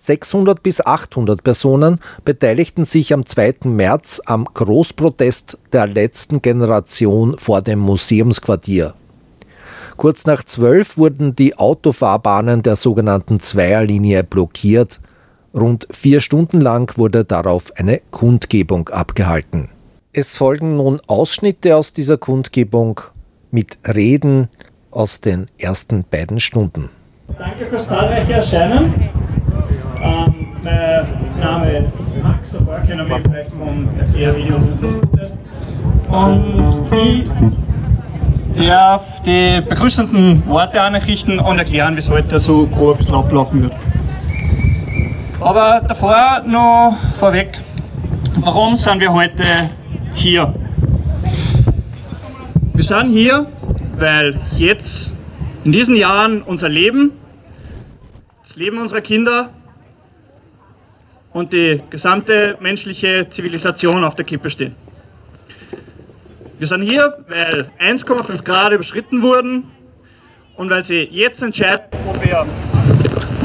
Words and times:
600 0.00 0.62
bis 0.62 0.80
800 0.80 1.44
Personen 1.44 2.00
beteiligten 2.24 2.86
sich 2.86 3.12
am 3.12 3.26
2. 3.26 3.56
März 3.64 4.22
am 4.24 4.46
Großprotest 4.46 5.58
der 5.74 5.86
letzten 5.86 6.40
Generation 6.40 7.36
vor 7.36 7.60
dem 7.60 7.80
Museumsquartier. 7.80 8.94
Kurz 9.98 10.24
nach 10.24 10.42
zwölf 10.42 10.96
wurden 10.96 11.36
die 11.36 11.58
Autofahrbahnen 11.58 12.62
der 12.62 12.76
sogenannten 12.76 13.40
Zweierlinie 13.40 14.24
blockiert. 14.24 15.00
Rund 15.52 15.86
vier 15.90 16.22
Stunden 16.22 16.62
lang 16.62 16.96
wurde 16.96 17.26
darauf 17.26 17.70
eine 17.76 18.00
Kundgebung 18.10 18.88
abgehalten. 18.88 19.68
Es 20.14 20.34
folgen 20.34 20.78
nun 20.78 20.98
Ausschnitte 21.08 21.76
aus 21.76 21.92
dieser 21.92 22.16
Kundgebung 22.16 23.00
mit 23.50 23.76
Reden 23.86 24.48
aus 24.90 25.20
den 25.20 25.44
ersten 25.58 26.04
beiden 26.10 26.40
Stunden. 26.40 26.88
Danke 27.38 27.66
fürs 27.66 27.86
zahlreiche 27.86 28.32
Erscheinen. 28.32 29.10
Ähm, 30.02 30.34
mein 30.62 31.38
Name 31.38 31.78
ist 31.78 32.22
Max, 32.22 32.54
ein 32.56 32.64
paar 32.64 32.80
kennen 32.80 33.06
mich 33.06 33.18
vielleicht 33.22 33.50
vom 33.50 33.88
ER-Video 34.16 34.56
und 36.08 37.30
ich 38.56 38.66
darf 38.66 39.22
die 39.22 39.60
begrüßenden 39.60 40.46
Worte 40.46 40.80
anrichten 40.80 41.38
und 41.38 41.58
erklären, 41.58 41.96
wie 41.96 42.00
es 42.00 42.08
heute 42.08 42.38
so 42.38 42.66
grob 42.66 42.98
ablaufen 43.12 43.64
wird. 43.64 43.72
Aber 45.40 45.82
davor 45.86 46.42
noch 46.46 46.96
vorweg, 47.18 47.58
warum 48.36 48.76
sind 48.76 49.00
wir 49.00 49.12
heute 49.12 49.44
hier? 50.14 50.54
Wir 52.72 52.84
sind 52.84 53.12
hier, 53.12 53.46
weil 53.98 54.40
jetzt 54.56 55.12
in 55.64 55.72
diesen 55.72 55.94
Jahren 55.94 56.40
unser 56.40 56.70
Leben, 56.70 57.12
das 58.42 58.56
Leben 58.56 58.78
unserer 58.78 59.02
Kinder 59.02 59.50
und 61.32 61.52
die 61.52 61.80
gesamte 61.90 62.56
menschliche 62.60 63.28
Zivilisation 63.30 64.04
auf 64.04 64.14
der 64.14 64.24
Kippe 64.24 64.50
stehen. 64.50 64.74
Wir 66.58 66.66
sind 66.66 66.82
hier, 66.82 67.24
weil 67.28 67.70
1,5 67.80 68.42
Grad 68.42 68.72
überschritten 68.72 69.22
wurden 69.22 69.64
und 70.56 70.68
weil 70.68 70.84
sie 70.84 71.08
jetzt 71.10 71.42
entscheiden, 71.42 71.86
ob 72.06 72.22
wir 72.24 72.46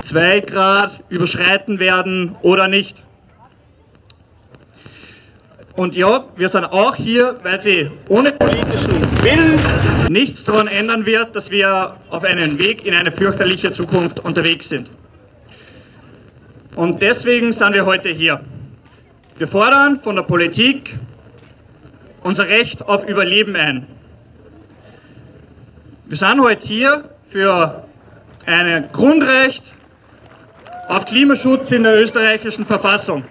2 0.04 0.40
Grad 0.42 1.04
überschreiten 1.10 1.80
werden 1.80 2.36
oder 2.42 2.68
nicht. 2.68 3.02
Und 5.76 5.96
ja, 5.96 6.26
wir 6.38 6.50
sind 6.50 6.66
auch 6.66 6.96
hier, 6.96 7.38
weil 7.44 7.60
sie 7.60 7.92
ohne 8.08 8.32
politischen 8.32 9.02
Willen 9.24 9.60
nichts 10.10 10.44
daran 10.44 10.68
ändern 10.68 11.06
wird, 11.06 11.36
dass 11.36 11.52
wir 11.52 11.98
auf 12.10 12.24
einem 12.24 12.58
Weg 12.60 12.86
in 12.86 12.94
eine 12.94 13.12
fürchterliche 13.12 13.72
Zukunft 13.72 14.20
unterwegs 14.22 14.70
sind. 14.70 14.90
Und 16.76 17.02
deswegen 17.02 17.54
sind 17.54 17.74
wir 17.74 17.86
heute 17.86 18.10
hier. 18.10 18.42
Wir 19.38 19.48
fordern 19.48 19.98
von 20.00 20.18
der 20.18 20.24
Politik 20.24 20.98
unser 22.22 22.50
Recht 22.50 22.82
auf 22.86 23.08
Überleben 23.08 23.56
ein. 23.56 23.88
Wir 26.06 26.18
sind 26.18 26.42
heute 26.42 26.68
hier 26.68 27.10
für 27.30 27.86
ein 28.46 28.90
Grundrecht 28.92 29.74
auf 30.90 31.06
Klimaschutz 31.06 31.72
in 31.72 31.84
der 31.84 32.02
österreichischen 32.02 32.66
Verfassung. 32.66 33.24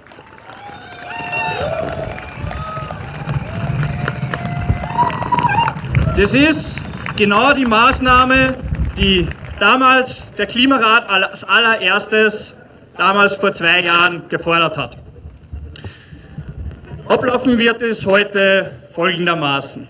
Das 6.17 6.33
ist 6.33 6.81
genau 7.17 7.53
die 7.53 7.67
Maßnahme, 7.67 8.57
die 8.97 9.27
damals 9.61 10.33
der 10.35 10.47
Klimarat 10.47 11.09
als 11.11 11.45
allererstes, 11.45 12.57
damals 12.97 13.37
vor 13.37 13.53
zwei 13.53 13.81
Jahren, 13.81 14.29
gefordert 14.29 14.79
hat. 14.79 14.97
Ablaufen 17.07 17.59
wird 17.59 17.83
es 17.83 18.07
heute 18.07 18.73
folgendermaßen. 18.93 19.87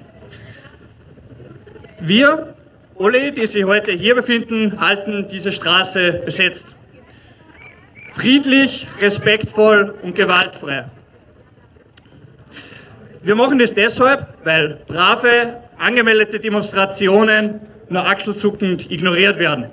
Wir, 2.00 2.54
alle, 2.98 3.32
die 3.32 3.46
sich 3.46 3.64
heute 3.64 3.92
hier 3.92 4.14
befinden, 4.14 4.80
halten 4.80 5.28
diese 5.28 5.52
Straße 5.52 6.22
besetzt. 6.24 6.74
Friedlich, 8.14 8.86
respektvoll 9.00 9.94
und 10.02 10.14
gewaltfrei. 10.14 10.86
Wir 13.22 13.34
machen 13.34 13.58
das 13.58 13.72
deshalb, 13.72 14.26
weil 14.44 14.78
brave, 14.86 15.56
angemeldete 15.78 16.38
Demonstrationen 16.38 17.60
nur 17.88 18.06
achselzuckend 18.06 18.90
ignoriert 18.90 19.38
werden. 19.38 19.66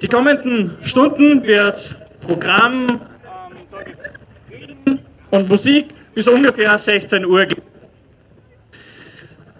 Die 0.00 0.06
kommenden 0.06 0.76
Stunden 0.82 1.42
wird 1.44 1.96
Programm 2.20 3.00
und 5.30 5.48
Musik 5.48 5.86
bis 6.14 6.28
ungefähr 6.28 6.78
16 6.78 7.24
Uhr 7.24 7.46
geben. 7.46 7.62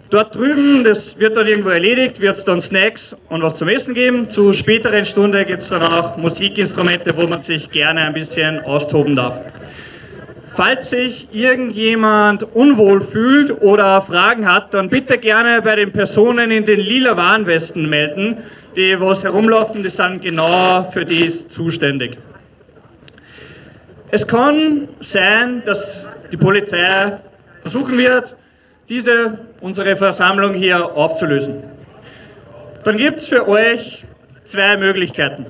Dort 0.09 0.33
drüben, 0.35 0.83
das 0.85 1.19
wird 1.19 1.35
dann 1.35 1.45
irgendwo 1.45 1.69
erledigt, 1.69 2.21
wird 2.21 2.37
es 2.37 2.45
dann 2.45 2.61
Snacks 2.61 3.15
und 3.27 3.43
was 3.43 3.57
zum 3.57 3.67
Essen 3.67 3.93
geben. 3.93 4.29
Zu 4.29 4.53
späteren 4.53 5.03
Stunden 5.05 5.45
gibt 5.45 5.61
es 5.61 5.69
dann 5.69 5.83
auch 5.83 6.15
Musikinstrumente, 6.17 7.15
wo 7.15 7.27
man 7.27 7.41
sich 7.41 7.69
gerne 7.69 8.01
ein 8.01 8.13
bisschen 8.13 8.61
austoben 8.61 9.15
darf. 9.15 9.41
Falls 10.55 10.89
sich 10.89 11.27
irgendjemand 11.31 12.43
unwohl 12.55 13.01
fühlt 13.01 13.61
oder 13.61 14.01
Fragen 14.01 14.51
hat, 14.51 14.73
dann 14.73 14.89
bitte 14.89 15.17
gerne 15.17 15.61
bei 15.61 15.75
den 15.75 15.91
Personen 15.91 16.49
in 16.49 16.65
den 16.65 16.79
lila 16.79 17.15
Warnwesten 17.15 17.87
melden, 17.87 18.37
die 18.79 18.97
was 18.97 19.23
herumlaufen, 19.25 19.83
die 19.83 19.89
sind 19.89 20.21
genau 20.21 20.89
für 20.89 21.03
dies 21.03 21.49
zuständig. 21.49 22.17
Es 24.09 24.25
kann 24.25 24.87
sein, 25.01 25.61
dass 25.65 26.05
die 26.31 26.37
Polizei 26.37 27.17
versuchen 27.61 27.97
wird, 27.97 28.35
diese, 28.87 29.37
unsere 29.59 29.97
Versammlung 29.97 30.53
hier 30.53 30.95
aufzulösen. 30.95 31.61
Dann 32.85 32.95
gibt 32.95 33.19
es 33.19 33.27
für 33.27 33.49
euch 33.49 34.05
zwei 34.43 34.77
Möglichkeiten. 34.77 35.45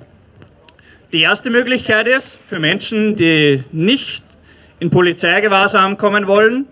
Die 1.13 1.22
erste 1.22 1.51
Möglichkeit 1.51 2.07
ist 2.07 2.40
für 2.47 2.57
Menschen, 2.57 3.16
die 3.16 3.63
nicht 3.72 4.23
in 4.79 4.90
Polizeigewahrsam 4.90 5.97
kommen 5.97 6.28
wollen 6.28 6.67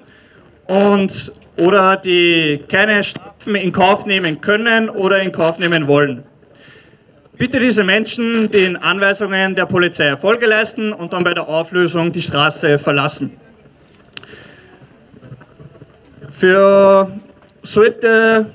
und 0.65 1.31
oder 1.59 1.97
die 1.97 2.61
keine 2.67 3.03
Strafen 3.03 3.55
in 3.55 3.71
Kauf 3.71 4.07
nehmen 4.07 4.41
können 4.41 4.89
oder 4.89 5.21
in 5.21 5.31
Kauf 5.31 5.59
nehmen 5.59 5.87
wollen. 5.87 6.23
Bitte 7.37 7.59
diese 7.59 7.83
Menschen 7.83 8.49
den 8.49 8.77
Anweisungen 8.77 9.53
der 9.53 9.67
Polizei 9.67 10.17
Folge 10.17 10.47
leisten 10.47 10.91
und 10.91 11.13
dann 11.13 11.23
bei 11.23 11.35
der 11.35 11.47
Auflösung 11.47 12.11
die 12.11 12.21
Straße 12.23 12.79
verlassen. 12.79 13.31
Für 16.31 17.11
sollte, 17.61 18.47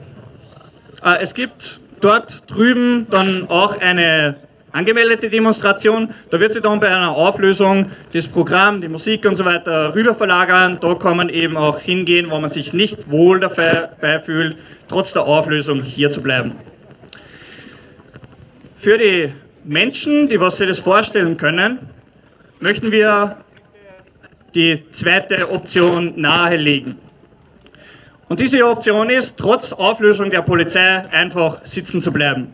äh, 1.04 1.16
es 1.20 1.32
gibt 1.32 1.78
dort 2.00 2.42
drüben 2.50 3.06
dann 3.08 3.48
auch 3.48 3.80
eine 3.80 4.34
angemeldete 4.72 5.30
Demonstration. 5.30 6.08
Da 6.30 6.40
wird 6.40 6.52
sich 6.52 6.62
dann 6.62 6.80
bei 6.80 6.88
einer 6.88 7.12
Auflösung 7.12 7.86
das 8.12 8.26
Programm, 8.26 8.80
die 8.80 8.88
Musik 8.88 9.24
und 9.26 9.36
so 9.36 9.44
weiter 9.44 9.94
rüber 9.94 10.16
verlagern. 10.16 10.78
Da 10.80 10.94
kann 10.96 11.18
man 11.18 11.28
eben 11.28 11.56
auch 11.56 11.78
hingehen, 11.78 12.30
wo 12.30 12.40
man 12.40 12.50
sich 12.50 12.72
nicht 12.72 13.08
wohl 13.08 13.38
dabei 13.38 14.18
fühlt, 14.18 14.56
trotz 14.88 15.12
der 15.12 15.22
Auflösung 15.22 15.82
hier 15.82 16.10
zu 16.10 16.20
bleiben. 16.20 16.56
Für 18.82 18.98
die 18.98 19.32
Menschen, 19.62 20.26
die 20.26 20.40
was 20.40 20.56
sich 20.56 20.66
das 20.66 20.80
vorstellen 20.80 21.36
können, 21.36 21.78
möchten 22.58 22.90
wir 22.90 23.36
die 24.56 24.82
zweite 24.90 25.52
Option 25.52 26.14
nahelegen. 26.16 26.98
Und 28.28 28.40
diese 28.40 28.66
Option 28.66 29.08
ist, 29.08 29.36
trotz 29.36 29.72
Auflösung 29.72 30.30
der 30.32 30.42
Polizei 30.42 31.04
einfach 31.12 31.64
sitzen 31.64 32.02
zu 32.02 32.12
bleiben. 32.12 32.52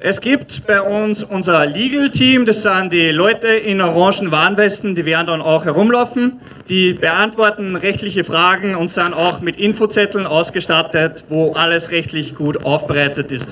Es 0.00 0.20
gibt 0.20 0.66
bei 0.66 0.82
uns 0.82 1.24
unser 1.24 1.64
Legal 1.64 2.10
Team, 2.10 2.44
das 2.44 2.60
sind 2.60 2.92
die 2.92 3.12
Leute 3.12 3.48
in 3.48 3.80
orangen 3.80 4.30
Warnwesten, 4.32 4.94
die 4.94 5.06
werden 5.06 5.28
dann 5.28 5.40
auch 5.40 5.64
herumlaufen. 5.64 6.42
Die 6.68 6.92
beantworten 6.92 7.74
rechtliche 7.74 8.22
Fragen 8.22 8.74
und 8.74 8.90
sind 8.90 9.14
auch 9.14 9.40
mit 9.40 9.56
Infozetteln 9.56 10.26
ausgestattet, 10.26 11.24
wo 11.30 11.52
alles 11.52 11.90
rechtlich 11.90 12.34
gut 12.34 12.66
aufbereitet 12.66 13.32
ist. 13.32 13.48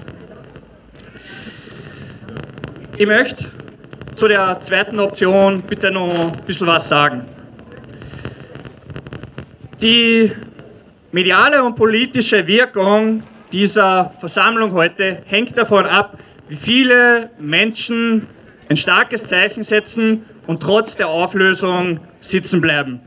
Ich 2.97 3.07
möchte 3.07 3.47
zu 4.15 4.29
der 4.29 4.61
zweiten 4.61 5.01
Option 5.01 5.63
bitte 5.63 5.91
noch 5.91 6.33
ein 6.33 6.45
bisschen 6.47 6.69
was 6.69 6.89
sagen. 6.89 7.23
Die 9.83 10.31
mediale 11.11 11.65
und 11.65 11.75
politische 11.75 12.47
Wirkung 12.47 13.25
dieser 13.51 14.15
Versammlung 14.21 14.73
heute 14.73 15.23
hängt 15.27 15.59
davon 15.59 15.87
ab, 15.87 16.19
wie 16.49 16.55
viele 16.55 17.31
Menschen 17.41 18.29
ein 18.69 18.77
starkes 18.77 19.27
Zeichen 19.27 19.65
setzen 19.65 20.25
und 20.47 20.63
trotz 20.63 20.95
der 20.95 21.09
Auflösung 21.09 21.99
sitzen 22.21 22.61
bleiben. 22.61 23.01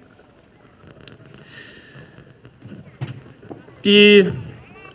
Die 3.86 4.28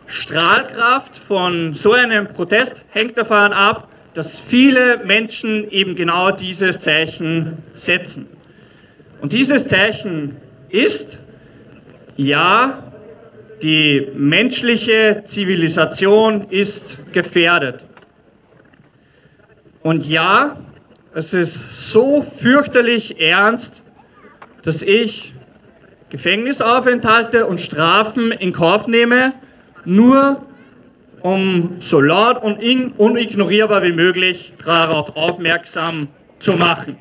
Strahlkraft 0.05 1.17
von 1.17 1.75
so 1.75 1.95
einem 1.95 2.29
Protest 2.29 2.85
hängt 2.91 3.17
davon 3.17 3.55
ab, 3.55 3.89
dass 4.15 4.41
viele 4.41 5.03
Menschen 5.05 5.71
eben 5.71 5.95
genau 5.95 6.31
dieses 6.31 6.81
Zeichen 6.81 7.59
setzen. 7.75 8.27
Und 9.21 9.33
dieses 9.33 9.69
Zeichen 9.69 10.37
ist, 10.69 11.19
ja, 12.17 12.83
die 13.63 14.09
menschliche 14.15 15.23
Zivilisation 15.25 16.47
ist 16.51 16.99
gefährdet. 17.13 17.85
Und 19.83 20.07
ja, 20.07 20.57
es 21.15 21.33
ist 21.33 21.91
so 21.91 22.23
fürchterlich 22.23 23.21
ernst, 23.21 23.83
dass 24.63 24.83
ich 24.83 25.35
Gefängnisaufenthalte 26.11 27.47
und 27.47 27.61
Strafen 27.61 28.33
in 28.33 28.53
Kauf 28.53 28.87
nehme, 28.87 29.33
nur 29.85 30.45
um 31.23 31.77
so 31.79 32.01
laut 32.01 32.43
und 32.43 32.61
unignorierbar 32.99 33.83
wie 33.83 33.93
möglich 33.93 34.53
darauf 34.65 35.17
aufmerksam 35.17 36.09
zu 36.39 36.53
machen. 36.53 36.97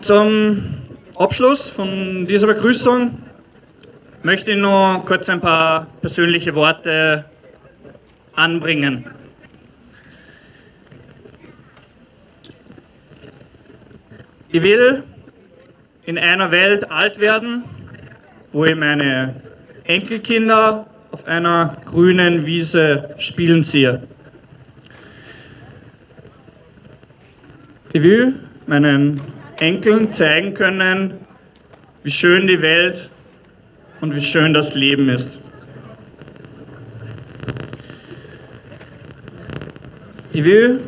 Zum 0.00 0.62
Abschluss 1.16 1.70
von 1.70 2.26
dieser 2.26 2.46
Begrüßung 2.46 3.18
möchte 4.22 4.52
ich 4.52 4.58
noch 4.58 5.02
kurz 5.06 5.30
ein 5.30 5.40
paar 5.40 5.86
persönliche 6.02 6.54
Worte 6.54 7.24
anbringen. 8.36 9.04
Ich 14.50 14.62
will 14.62 15.02
in 16.04 16.18
einer 16.18 16.50
Welt 16.50 16.90
alt 16.90 17.18
werden, 17.18 17.64
wo 18.52 18.64
ich 18.64 18.76
meine 18.76 19.34
Enkelkinder 19.84 20.86
auf 21.10 21.26
einer 21.26 21.76
grünen 21.84 22.46
Wiese 22.46 23.14
spielen 23.18 23.62
sehe. 23.62 24.02
Ich 27.92 28.02
will 28.02 28.34
meinen 28.66 29.20
Enkeln 29.58 30.12
zeigen 30.12 30.54
können, 30.54 31.14
wie 32.02 32.10
schön 32.10 32.46
die 32.46 32.60
Welt 32.60 33.10
und 34.00 34.14
wie 34.14 34.22
schön 34.22 34.52
das 34.52 34.74
Leben 34.74 35.08
ist. 35.08 35.38
Ich 40.34 40.44
will, 40.44 40.80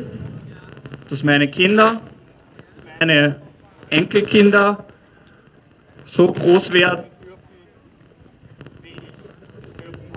dass 1.09 1.23
meine 1.23 1.47
Kinder, 1.47 2.01
meine 2.99 3.37
Enkelkinder 3.89 4.83
so 6.03 6.33
groß 6.33 6.73
werden, 6.73 7.05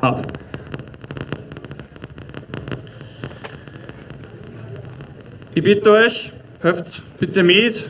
habe. 0.02 0.22
Ich 5.54 5.62
bitte 5.62 5.92
euch, 5.92 6.32
helft 6.60 7.00
bitte 7.20 7.44
mit, 7.44 7.88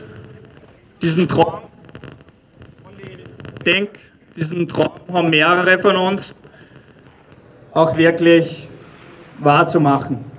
diesen 1.01 1.27
Traum, 1.27 1.61
ich 2.99 3.63
denke, 3.63 3.99
diesen 4.35 4.67
Traum 4.67 4.91
haben 5.11 5.31
mehrere 5.31 5.79
von 5.79 5.95
uns, 5.95 6.35
auch 7.71 7.97
wirklich 7.97 8.67
wahrzumachen. 9.39 10.30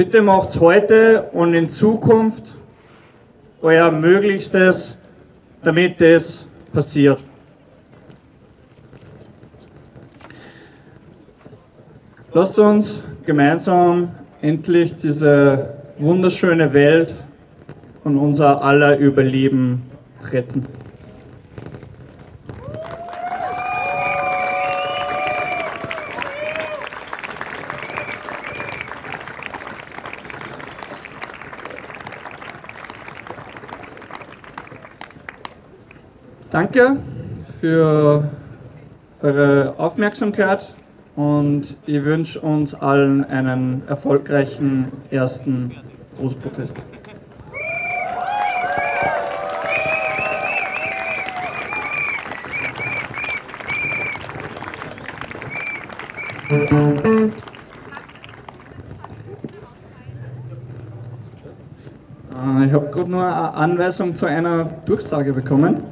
Bitte 0.00 0.22
macht 0.22 0.58
heute 0.58 1.24
und 1.34 1.52
in 1.52 1.68
Zukunft 1.68 2.54
euer 3.60 3.90
Möglichstes, 3.90 4.96
damit 5.62 6.00
das 6.00 6.48
passiert. 6.72 7.18
Lasst 12.32 12.58
uns 12.58 13.02
gemeinsam 13.26 14.08
endlich 14.40 14.96
diese 14.96 15.74
wunderschöne 15.98 16.72
Welt 16.72 17.14
und 18.02 18.16
unser 18.16 18.62
aller 18.62 18.96
Überleben 18.96 19.82
retten. 20.32 20.66
Danke 36.50 36.96
für 37.60 38.24
eure 39.22 39.74
Aufmerksamkeit 39.78 40.74
und 41.14 41.76
ich 41.86 42.04
wünsche 42.04 42.40
uns 42.40 42.74
allen 42.74 43.24
einen 43.24 43.82
erfolgreichen 43.86 44.90
ersten 45.12 45.76
Großprotest. 46.18 46.76
Äh, 56.50 57.28
ich 62.66 62.72
habe 62.72 62.90
gerade 62.90 63.08
nur 63.08 63.24
eine 63.24 63.54
Anweisung 63.54 64.16
zu 64.16 64.26
einer 64.26 64.64
Durchsage 64.84 65.32
bekommen. 65.32 65.89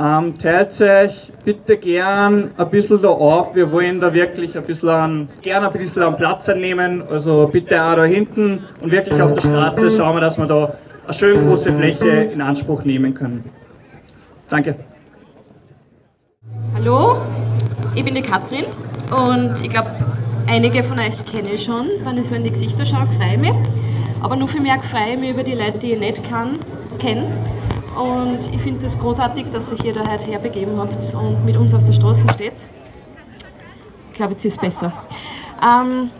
Ähm, 0.00 0.38
teilt 0.38 0.80
euch 0.80 1.32
bitte 1.44 1.76
gern 1.76 2.52
ein 2.56 2.70
bisschen 2.70 3.02
da 3.02 3.08
auf. 3.08 3.56
Wir 3.56 3.72
wollen 3.72 4.00
da 4.00 4.14
wirklich 4.14 4.56
ein 4.56 4.62
bisschen 4.62 5.28
gern 5.42 5.64
ein 5.64 5.72
bisschen 5.72 6.04
an 6.04 6.16
Platz 6.16 6.48
einnehmen. 6.48 7.02
Also 7.10 7.48
bitte 7.50 7.82
auch 7.82 7.96
da 7.96 8.04
hinten 8.04 8.64
und 8.80 8.92
wirklich 8.92 9.20
auf 9.20 9.32
der 9.32 9.40
Straße 9.40 9.90
schauen 9.90 10.14
wir, 10.14 10.20
dass 10.20 10.38
wir 10.38 10.46
da 10.46 10.74
eine 11.04 11.14
schön 11.14 11.44
große 11.44 11.72
Fläche 11.72 12.08
in 12.08 12.40
Anspruch 12.40 12.84
nehmen 12.84 13.12
können. 13.12 13.42
Danke. 14.48 14.76
Hallo, 16.76 17.20
ich 17.96 18.04
bin 18.04 18.14
die 18.14 18.22
Katrin 18.22 18.66
und 19.10 19.60
ich 19.60 19.68
glaube, 19.68 19.90
einige 20.46 20.84
von 20.84 21.00
euch 21.00 21.24
kenne 21.24 21.50
ich 21.54 21.64
schon. 21.64 21.88
Wenn 22.04 22.18
ich 22.18 22.28
so 22.28 22.36
in 22.36 22.44
die 22.44 22.50
Gesichter 22.50 22.84
schaue, 22.84 23.08
freue 23.18 23.32
ich 23.32 23.38
mich. 23.38 23.54
Aber 24.22 24.36
nur 24.36 24.46
viel 24.46 24.60
mehr 24.60 24.78
freue 24.80 25.14
ich 25.14 25.18
mich 25.18 25.30
über 25.30 25.42
die 25.42 25.54
Leute, 25.54 25.78
die 25.78 25.92
ich 25.94 25.98
nicht 25.98 26.22
kenne 27.00 27.24
und 27.98 28.38
ich 28.54 28.60
finde 28.60 28.86
es 28.86 28.92
das 28.92 29.00
großartig, 29.00 29.46
dass 29.50 29.72
ihr 29.72 29.78
hier 29.78 29.92
da 29.92 30.08
heute 30.08 30.30
herbegeben 30.30 30.78
habt 30.78 31.14
und 31.14 31.44
mit 31.44 31.56
uns 31.56 31.74
auf 31.74 31.84
der 31.84 31.92
Straße 31.92 32.28
steht. 32.32 32.68
Ich 34.10 34.14
glaube, 34.14 34.32
jetzt 34.32 34.44
ist 34.44 34.52
es 34.52 34.58
besser. 34.58 34.92
Ähm, 35.62 36.10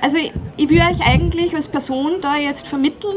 also 0.00 0.16
ich, 0.16 0.32
ich 0.56 0.68
will 0.70 0.80
euch 0.80 1.06
eigentlich 1.06 1.54
als 1.54 1.68
Person 1.68 2.20
da 2.22 2.36
jetzt 2.36 2.66
vermitteln, 2.66 3.16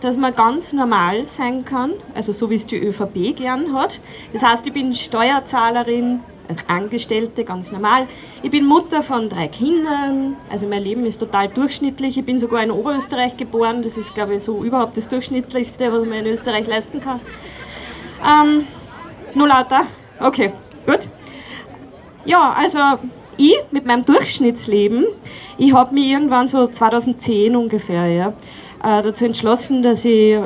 dass 0.00 0.16
man 0.16 0.34
ganz 0.34 0.72
normal 0.72 1.24
sein 1.24 1.64
kann, 1.64 1.92
also 2.14 2.32
so 2.32 2.48
wie 2.48 2.54
es 2.54 2.66
die 2.66 2.76
ÖVP 2.76 3.36
gern 3.36 3.74
hat. 3.74 4.00
Das 4.32 4.44
heißt, 4.44 4.66
ich 4.66 4.72
bin 4.72 4.94
Steuerzahlerin, 4.94 6.20
Angestellte, 6.68 7.44
ganz 7.44 7.72
normal. 7.72 8.06
Ich 8.42 8.50
bin 8.50 8.66
Mutter 8.66 9.02
von 9.02 9.28
drei 9.28 9.48
Kindern, 9.48 10.36
also 10.50 10.66
mein 10.66 10.82
Leben 10.82 11.04
ist 11.06 11.18
total 11.18 11.48
durchschnittlich. 11.48 12.18
Ich 12.18 12.24
bin 12.24 12.38
sogar 12.38 12.62
in 12.62 12.70
Oberösterreich 12.70 13.36
geboren, 13.36 13.82
das 13.82 13.96
ist, 13.96 14.14
glaube 14.14 14.36
ich, 14.36 14.42
so 14.42 14.62
überhaupt 14.62 14.96
das 14.96 15.08
Durchschnittlichste, 15.08 15.92
was 15.92 16.04
man 16.06 16.18
in 16.18 16.26
Österreich 16.26 16.66
leisten 16.66 17.00
kann. 17.00 17.20
Ähm, 18.24 18.66
nur 19.34 19.48
lauter? 19.48 19.82
Okay, 20.18 20.52
gut. 20.86 21.08
Ja, 22.24 22.54
also 22.56 22.78
ich 23.36 23.58
mit 23.70 23.86
meinem 23.86 24.04
Durchschnittsleben, 24.04 25.06
ich 25.56 25.72
habe 25.72 25.94
mich 25.94 26.08
irgendwann 26.08 26.46
so 26.46 26.66
2010 26.66 27.56
ungefähr 27.56 28.06
ja, 28.06 28.28
äh, 28.84 29.02
dazu 29.02 29.24
entschlossen, 29.24 29.82
dass 29.82 30.04
ich 30.04 30.32
äh, 30.32 30.40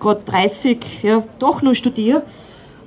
gerade 0.00 0.22
30 0.24 1.02
ja, 1.02 1.22
doch 1.38 1.60
nur 1.60 1.74
studiere 1.74 2.22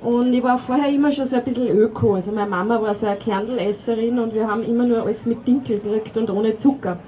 und 0.00 0.32
ich 0.32 0.42
war 0.42 0.58
vorher 0.58 0.88
immer 0.88 1.10
schon 1.10 1.26
so 1.26 1.36
ein 1.36 1.44
bisschen 1.44 1.68
öko. 1.68 2.14
Also 2.14 2.32
meine 2.32 2.50
Mama 2.50 2.80
war 2.80 2.94
so 2.94 3.06
eine 3.06 3.16
Kernelesserin 3.16 4.18
und 4.18 4.32
wir 4.32 4.46
haben 4.46 4.62
immer 4.62 4.84
nur 4.84 5.02
alles 5.02 5.26
mit 5.26 5.46
Dinkel 5.46 5.80
gekriegt 5.80 6.16
und 6.16 6.30
ohne 6.30 6.54
Zucker. 6.54 6.98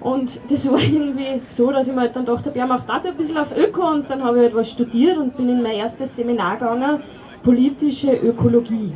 Und 0.00 0.40
das 0.50 0.68
war 0.70 0.80
irgendwie 0.80 1.42
so, 1.48 1.70
dass 1.70 1.86
ich 1.86 1.94
mir 1.94 2.00
halt 2.00 2.16
dann 2.16 2.24
gedacht 2.24 2.46
habe, 2.46 2.58
ja, 2.58 2.66
machst 2.66 2.88
du 2.88 2.92
das 2.92 3.06
ein 3.06 3.16
bisschen 3.16 3.38
auf 3.38 3.56
Öko 3.56 3.90
und 3.90 4.10
dann 4.10 4.22
habe 4.24 4.38
ich 4.38 4.44
halt 4.44 4.54
was 4.56 4.70
studiert 4.70 5.16
und 5.18 5.36
bin 5.36 5.48
in 5.48 5.62
mein 5.62 5.76
erstes 5.76 6.16
Seminar 6.16 6.56
gegangen, 6.56 7.00
politische 7.42 8.12
Ökologie. 8.12 8.92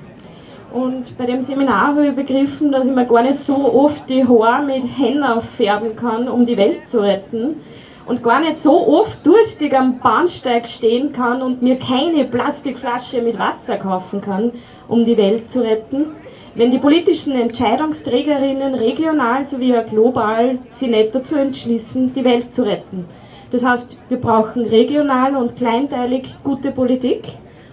Und 0.73 1.16
bei 1.16 1.26
dem 1.26 1.40
Seminar 1.40 1.88
habe 1.88 2.09
ich 2.09 2.14
begriffen, 2.14 2.73
dass 2.73 2.87
ich 2.87 2.95
mir 2.95 3.07
gar 3.07 3.23
nicht 3.23 3.38
so 3.38 3.73
oft 3.73 4.09
die 4.11 4.26
Haare 4.26 4.64
mit 4.64 4.83
Henna 4.99 5.40
färben 5.40 5.95
kann, 5.95 6.28
um 6.28 6.45
die 6.45 6.57
Welt 6.57 6.88
zu 6.88 7.00
retten, 7.00 7.61
und 8.07 8.23
gar 8.23 8.41
nicht 8.41 8.59
so 8.59 8.87
oft 8.87 9.27
durstig 9.27 9.75
am 9.75 9.99
Bahnsteig 9.99 10.67
stehen 10.67 11.13
kann 11.13 11.43
und 11.43 11.61
mir 11.63 11.79
keine 11.79 12.25
Plastikflasche 12.25 13.21
mit 13.21 13.39
Wasser 13.39 13.77
kaufen 13.77 14.21
kann, 14.21 14.53
um 14.89 15.05
die 15.05 15.17
Welt 15.17 15.51
zu 15.51 15.61
retten, 15.61 16.07
wenn 16.55 16.71
die 16.71 16.79
politischen 16.79 17.35
Entscheidungsträgerinnen 17.35 18.75
regional 18.75 19.45
sowie 19.45 19.77
auch 19.77 19.87
global 19.87 20.59
sich 20.71 20.89
nicht 20.89 21.15
dazu 21.15 21.37
entschließen, 21.37 22.15
die 22.15 22.25
Welt 22.25 22.55
zu 22.55 22.63
retten. 22.63 23.05
Das 23.51 23.65
heißt, 23.65 24.01
wir 24.09 24.21
brauchen 24.21 24.65
regional 24.65 25.37
und 25.37 25.57
kleinteilig 25.57 26.35
gute 26.43 26.71
Politik 26.71 27.25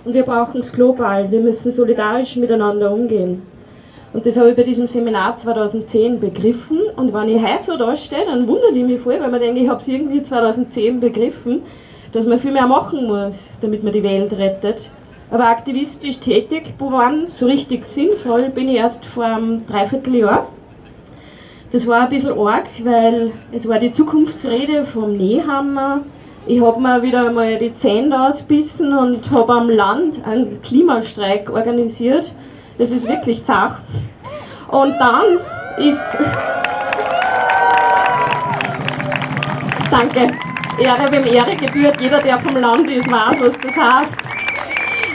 und 0.03 0.13
wir 0.13 0.23
brauchen 0.23 0.59
es 0.61 0.73
global. 0.73 1.31
Wir 1.31 1.39
müssen 1.39 1.71
solidarisch 1.71 2.35
miteinander 2.35 2.91
umgehen. 2.91 3.41
Und 4.13 4.27
das 4.27 4.37
habe 4.37 4.51
ich 4.51 4.55
bei 4.55 4.63
diesem 4.63 4.85
Seminar 4.85 5.35
2010 5.35 6.19
begriffen. 6.19 6.79
Und 6.95 7.13
wenn 7.13 7.29
ich 7.29 7.41
heute 7.41 7.63
so 7.63 7.77
da 7.77 7.95
stehe, 7.95 8.25
dann 8.25 8.47
wundert 8.47 8.75
ich 8.75 8.83
mich 8.83 9.01
voll, 9.01 9.19
weil 9.19 9.31
man 9.31 9.39
denke, 9.39 9.61
ich 9.61 9.67
habe 9.67 9.81
es 9.81 9.87
irgendwie 9.87 10.21
2010 10.21 10.99
begriffen, 10.99 11.63
dass 12.11 12.27
man 12.27 12.37
viel 12.37 12.51
mehr 12.51 12.67
machen 12.67 13.07
muss, 13.07 13.51
damit 13.61 13.83
man 13.83 13.91
die 13.91 14.03
Welt 14.03 14.31
rettet. 14.33 14.91
Aber 15.31 15.45
aktivistisch 15.45 16.19
tätig 16.19 16.77
geworden, 16.77 17.25
so 17.29 17.47
richtig 17.47 17.85
sinnvoll, 17.85 18.49
bin 18.49 18.69
ich 18.69 18.75
erst 18.75 19.03
vor 19.03 19.25
einem 19.25 19.65
Dreivierteljahr. 19.65 20.47
Das 21.71 21.87
war 21.87 22.01
ein 22.01 22.09
bisschen 22.09 22.37
arg, 22.37 22.67
weil 22.83 23.31
es 23.51 23.67
war 23.67 23.79
die 23.79 23.89
Zukunftsrede 23.89 24.83
vom 24.85 25.17
Nehammer. 25.17 26.01
Ich 26.45 26.61
habe 26.61 26.79
mir 26.79 27.01
wieder 27.01 27.31
mal 27.31 27.57
die 27.57 27.73
Zähne 27.73 28.27
ausbissen 28.27 28.95
und 28.95 29.31
habe 29.31 29.53
am 29.53 29.71
Land 29.71 30.23
einen 30.23 30.61
Klimastreik 30.61 31.49
organisiert. 31.51 32.31
Das 32.77 32.91
ist 32.91 33.07
wirklich 33.07 33.43
zach. 33.43 33.79
Und 34.69 34.95
dann 34.99 35.39
ist. 35.77 36.17
Danke. 39.91 40.35
Ehre 40.79 41.11
wem 41.11 41.25
Ehre 41.25 41.55
gebührt. 41.55 42.01
Jeder, 42.01 42.19
der 42.19 42.39
vom 42.39 42.57
Land 42.57 42.89
ist, 42.89 43.09
weiß, 43.11 43.39
was 43.39 43.53
das 43.59 43.77
heißt. 43.77 44.09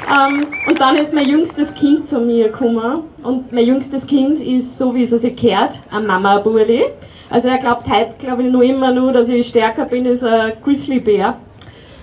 Ähm, 0.08 0.46
und 0.66 0.80
dann 0.80 0.96
ist 0.96 1.12
mein 1.12 1.28
jüngstes 1.28 1.74
Kind 1.74 2.06
zu 2.06 2.20
mir 2.20 2.44
gekommen. 2.44 3.02
Und 3.22 3.52
mein 3.52 3.66
jüngstes 3.66 4.06
Kind 4.06 4.40
ist, 4.40 4.78
so 4.78 4.94
wie 4.94 5.02
es 5.02 5.10
sich 5.10 5.36
gehört, 5.36 5.80
ein 5.90 6.06
Mama-Burli. 6.06 6.84
Also 7.28 7.48
er 7.48 7.58
glaubt 7.58 7.88
heute, 7.88 8.14
glaube 8.18 8.44
ich, 8.44 8.52
noch 8.52 8.62
immer 8.62 8.92
nur, 8.92 9.12
dass 9.12 9.28
ich 9.28 9.48
stärker 9.48 9.84
bin 9.84 10.06
als 10.06 10.22
ein 10.22 10.52
Grizzlybär. 10.64 11.36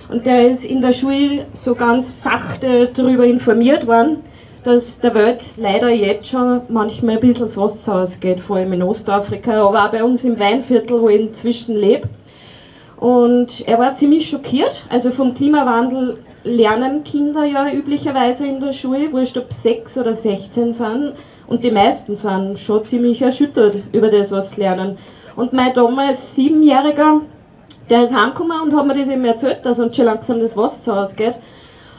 Und 0.09 0.25
der 0.25 0.49
ist 0.49 0.63
in 0.65 0.81
der 0.81 0.91
Schule 0.91 1.45
so 1.53 1.73
ganz 1.73 2.21
sachte 2.21 2.91
darüber 2.93 3.25
informiert 3.25 3.87
worden, 3.87 4.17
dass 4.65 4.99
der 4.99 5.13
Welt 5.13 5.41
leider 5.57 5.89
jetzt 5.89 6.27
schon 6.29 6.61
manchmal 6.69 7.15
ein 7.15 7.21
bisschen 7.21 7.43
das 7.43 7.55
Wasser 7.55 8.01
ausgeht, 8.01 8.39
vor 8.39 8.57
allem 8.57 8.73
in 8.73 8.81
Ostafrika, 8.81 9.63
aber 9.63 9.85
auch 9.85 9.91
bei 9.91 10.03
uns 10.03 10.23
im 10.23 10.39
Weinviertel, 10.39 10.99
wo 10.99 11.07
ich 11.07 11.21
inzwischen 11.21 11.77
lebe. 11.77 12.09
Und 12.97 13.67
er 13.67 13.77
war 13.77 13.93
ziemlich 13.93 14.27
schockiert. 14.27 14.83
Also 14.89 15.11
vom 15.11 15.35
Klimawandel 15.35 16.17
lernen 16.43 17.03
Kinder 17.03 17.43
ja 17.43 17.71
üblicherweise 17.71 18.47
in 18.47 18.59
der 18.59 18.73
Schule, 18.73 19.11
wurscht 19.11 19.37
ob 19.37 19.53
6 19.53 19.99
oder 19.99 20.15
16 20.15 20.73
sind. 20.73 21.13
Und 21.45 21.63
die 21.63 21.69
meisten 21.69 22.15
sind 22.15 22.57
schon 22.57 22.83
ziemlich 22.83 23.21
erschüttert 23.21 23.75
über 23.91 24.09
das, 24.09 24.31
was 24.31 24.51
sie 24.51 24.61
lernen. 24.61 24.97
Und 25.35 25.53
mein 25.53 25.75
damals 25.75 26.33
Siebenjähriger, 26.33 27.21
der 27.87 28.05
ist 28.05 28.15
heimgekommen 28.15 28.61
und 28.61 28.75
hat 28.75 28.87
mir 28.87 28.95
das 28.95 29.09
eben 29.09 29.25
erzählt, 29.25 29.59
dass 29.63 29.79
uns 29.79 29.95
schon 29.95 30.05
langsam 30.05 30.39
das 30.39 30.57
Wasser 30.57 31.03
ausgeht. 31.03 31.35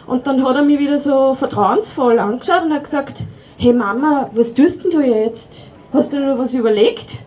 Und 0.07 0.27
dann 0.27 0.45
hat 0.45 0.57
er 0.57 0.63
mich 0.63 0.79
wieder 0.79 0.99
so 0.99 1.35
vertrauensvoll 1.35 2.19
angeschaut 2.19 2.65
und 2.65 2.73
hat 2.73 2.85
gesagt, 2.85 3.23
hey 3.59 3.73
Mama, 3.73 4.31
was 4.33 4.55
tust 4.55 4.85
denn 4.85 4.91
du 4.91 5.01
jetzt? 5.01 5.71
Hast 5.93 6.13
du 6.13 6.19
dir 6.19 6.39
was 6.39 6.55
überlegt? 6.55 7.19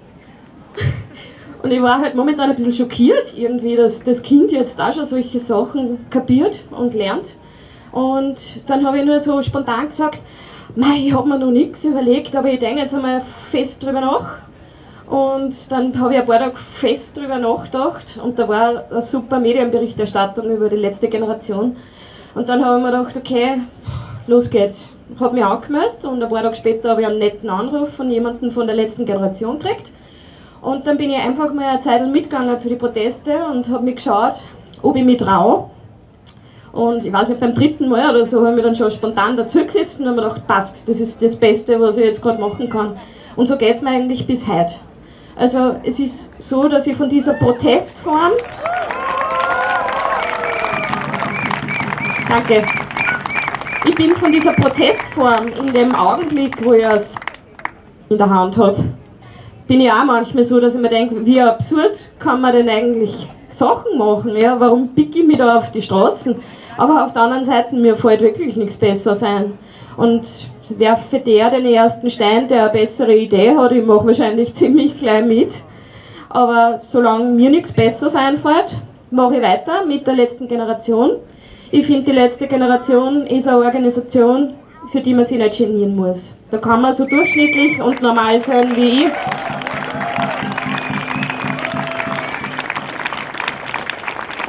Und 1.62 1.72
ich 1.72 1.82
war 1.82 2.00
halt 2.00 2.16
momentan 2.16 2.50
ein 2.50 2.56
bisschen 2.56 2.72
schockiert, 2.72 3.38
irgendwie, 3.38 3.76
dass 3.76 4.02
das 4.02 4.22
Kind 4.22 4.50
jetzt 4.52 4.80
auch 4.80 4.94
schon 4.94 5.06
solche 5.06 5.40
Sachen 5.40 6.10
kapiert 6.10 6.62
und 6.72 6.94
lernt. 6.94 7.36
Und 7.92 8.38
dann 8.68 8.88
habe 8.88 9.00
ich 9.00 9.06
nur 9.06 9.20
so 9.20 9.42
spontan 9.42 9.88
gesagt, 9.88 10.20
Mei, 10.76 10.96
ich 10.98 11.14
habe 11.14 11.28
mir 11.28 11.38
noch 11.38 11.52
nichts 11.52 11.84
überlegt, 11.84 12.34
aber 12.36 12.50
ich 12.50 12.60
denke 12.60 12.82
jetzt 12.82 12.94
einmal 12.94 13.22
fest 13.52 13.84
drüber 13.84 14.00
nach. 14.00 14.38
Und 15.08 15.72
dann 15.72 16.00
habe 16.00 16.14
ich 16.14 16.20
ein 16.20 16.26
paar 16.26 16.40
Tage 16.40 16.56
fest 16.56 17.18
drüber 17.18 17.40
nachgedacht 17.40 18.20
und 18.24 18.38
da 18.38 18.48
war 18.48 18.86
eine 18.90 19.02
super 19.02 19.40
Medienberichterstattung 19.40 20.50
über 20.52 20.70
die 20.70 20.76
letzte 20.76 21.10
Generation. 21.10 21.76
Und 22.36 22.48
dann 22.50 22.64
habe 22.64 22.78
ich 22.78 22.84
mir 22.86 22.92
gedacht, 22.92 23.18
okay, 23.18 23.62
los 24.28 24.50
geht's. 24.50 24.94
Habe 25.20 25.36
mich 25.36 25.44
angemeldet 25.44 26.06
und 26.06 26.22
ein 26.22 26.30
paar 26.30 26.44
Tage 26.44 26.56
später 26.56 26.92
habe 26.92 27.02
ich 27.02 27.08
einen 27.08 27.18
netten 27.18 27.50
Anruf 27.50 27.90
von 27.96 28.12
jemandem 28.12 28.52
von 28.52 28.68
der 28.68 28.76
letzten 28.76 29.06
Generation 29.06 29.58
gekriegt 29.58 29.92
und 30.62 30.86
dann 30.86 30.98
bin 30.98 31.10
ich 31.10 31.18
einfach 31.18 31.54
mal 31.54 31.66
eine 31.66 31.80
Zeit 31.80 32.06
mitgegangen 32.08 32.60
zu 32.60 32.70
den 32.70 32.78
Protesten 32.78 33.42
und 33.52 33.70
habe 33.70 33.86
mich 33.86 33.96
geschaut, 33.96 34.36
ob 34.82 34.96
ich 34.96 35.04
mich 35.04 35.18
traue. 35.18 35.70
Und 36.72 37.04
ich 37.04 37.12
weiß 37.12 37.30
nicht, 37.30 37.40
beim 37.40 37.56
dritten 37.56 37.88
Mal 37.88 38.14
oder 38.14 38.26
so 38.26 38.40
habe 38.42 38.50
ich 38.50 38.56
mich 38.58 38.66
dann 38.66 38.76
schon 38.76 38.92
spontan 38.92 39.36
dazugesetzt 39.36 40.00
und 40.00 40.06
habe 40.06 40.18
mir 40.18 40.24
gedacht, 40.24 40.46
passt, 40.48 40.88
das 40.88 41.00
ist 41.00 41.22
das 41.22 41.36
Beste, 41.36 41.80
was 41.80 41.98
ich 41.98 42.06
jetzt 42.06 42.22
gerade 42.22 42.40
machen 42.40 42.70
kann. 42.70 42.98
Und 43.36 43.48
so 43.48 43.58
geht 43.58 43.78
es 43.78 43.82
mir 43.82 43.90
eigentlich 43.90 44.28
bis 44.28 44.48
heute. 44.48 44.74
Also 45.36 45.76
es 45.84 46.00
ist 46.00 46.30
so, 46.38 46.68
dass 46.68 46.86
ich 46.86 46.96
von 46.96 47.10
dieser 47.10 47.34
Protestform... 47.34 48.34
Danke. 52.30 52.64
Ich 53.88 53.96
bin 53.96 54.12
von 54.12 54.32
dieser 54.32 54.54
Protestform 54.54 55.48
in 55.48 55.74
dem 55.74 55.96
Augenblick, 55.96 56.64
wo 56.64 56.74
ich 56.74 56.86
es 56.86 57.16
in 58.08 58.20
der 58.20 58.30
Hand 58.30 58.56
habe, 58.56 58.84
bin 59.68 59.82
ich 59.82 59.92
auch 59.92 60.06
manchmal 60.06 60.44
so, 60.44 60.60
dass 60.60 60.76
ich 60.76 60.80
mir 60.80 60.90
denke, 60.90 61.26
wie 61.26 61.42
absurd 61.42 62.12
kann 62.20 62.40
man 62.40 62.54
denn 62.54 62.70
eigentlich 62.70 63.28
Sachen 63.50 63.98
machen? 63.98 64.36
Ja? 64.36 64.60
Warum 64.60 64.90
picke 64.94 65.20
ich 65.20 65.26
mich 65.26 65.38
da 65.38 65.58
auf 65.58 65.72
die 65.72 65.82
Straßen? 65.82 66.36
Aber 66.78 67.04
auf 67.04 67.14
der 67.14 67.24
anderen 67.24 67.46
Seite, 67.46 67.76
mir 67.76 67.96
fällt 67.96 68.22
wirklich 68.22 68.56
nichts 68.56 68.78
besser 68.78 69.16
sein. 69.16 69.58
Und 69.98 70.28
werfe 70.70 71.18
der 71.18 71.50
den 71.50 71.66
ersten 71.66 72.12
Stein, 72.12 72.48
der 72.48 72.66
eine 72.66 72.72
bessere 72.72 73.16
Idee 73.16 73.58
hat, 73.58 73.72
ich 73.72 73.84
mache 73.84 74.06
wahrscheinlich 74.06 74.54
ziemlich 74.56 75.00
gleich 75.00 75.26
mit. 75.26 75.54
Aber 76.30 76.78
solange 76.78 77.32
mir 77.32 77.50
nichts 77.50 77.74
Besseres 77.74 78.16
einfällt, 78.16 78.78
mache 79.10 79.38
ich 79.38 79.42
weiter 79.42 79.84
mit 79.84 80.06
der 80.06 80.14
letzten 80.14 80.48
Generation. 80.48 81.14
Ich 81.72 81.86
finde, 81.86 82.02
die 82.02 82.18
letzte 82.18 82.48
Generation 82.48 83.28
ist 83.28 83.48
eine 83.48 83.58
Organisation, 83.58 84.56
für 84.92 85.02
die 85.02 85.14
man 85.14 85.26
sich 85.26 85.38
nicht 85.38 85.60
genieren 85.60 85.96
muss. 85.96 86.36
Da 86.50 86.58
kann 86.58 86.82
man 86.82 86.94
so 86.94 87.06
durchschnittlich 87.06 87.80
und 87.80 88.02
normal 88.02 88.42
sein 88.42 88.76
wie 88.76 89.06
ich. 89.06 89.12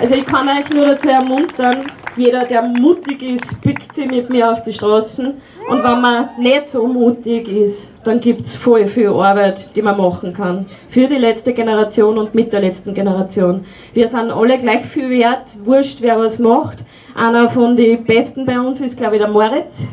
Also 0.00 0.14
ich 0.14 0.24
kann 0.24 0.48
euch 0.48 0.70
nur 0.70 0.86
dazu 0.86 1.10
ermuntern, 1.10 1.92
jeder, 2.16 2.44
der 2.44 2.62
mutig 2.62 3.22
ist, 3.22 3.60
pickt 3.60 3.94
sich 3.94 4.10
mit 4.10 4.30
mir 4.30 4.50
auf 4.50 4.62
die 4.62 4.72
Straßen. 4.72 5.34
Und 5.68 5.84
wenn 5.84 6.00
man 6.00 6.30
nicht 6.38 6.66
so 6.66 6.86
mutig 6.86 7.48
ist, 7.48 7.94
dann 8.04 8.20
gibt 8.20 8.42
es 8.42 8.56
voll 8.56 8.86
viel 8.86 9.08
Arbeit, 9.08 9.74
die 9.76 9.82
man 9.82 9.96
machen 9.96 10.32
kann. 10.32 10.66
Für 10.88 11.06
die 11.06 11.16
letzte 11.16 11.52
Generation 11.52 12.18
und 12.18 12.34
mit 12.34 12.52
der 12.52 12.60
letzten 12.60 12.94
Generation. 12.94 13.64
Wir 13.94 14.08
sind 14.08 14.30
alle 14.30 14.58
gleich 14.58 14.84
viel 14.86 15.10
wert, 15.10 15.56
wurscht 15.64 15.98
wer 16.00 16.18
was 16.18 16.38
macht. 16.38 16.78
Einer 17.14 17.48
von 17.48 17.76
den 17.76 18.04
Besten 18.04 18.44
bei 18.46 18.58
uns 18.58 18.80
ist, 18.80 18.96
glaube 18.96 19.16
ich, 19.16 19.22
der 19.22 19.30
Moritz. 19.30 19.86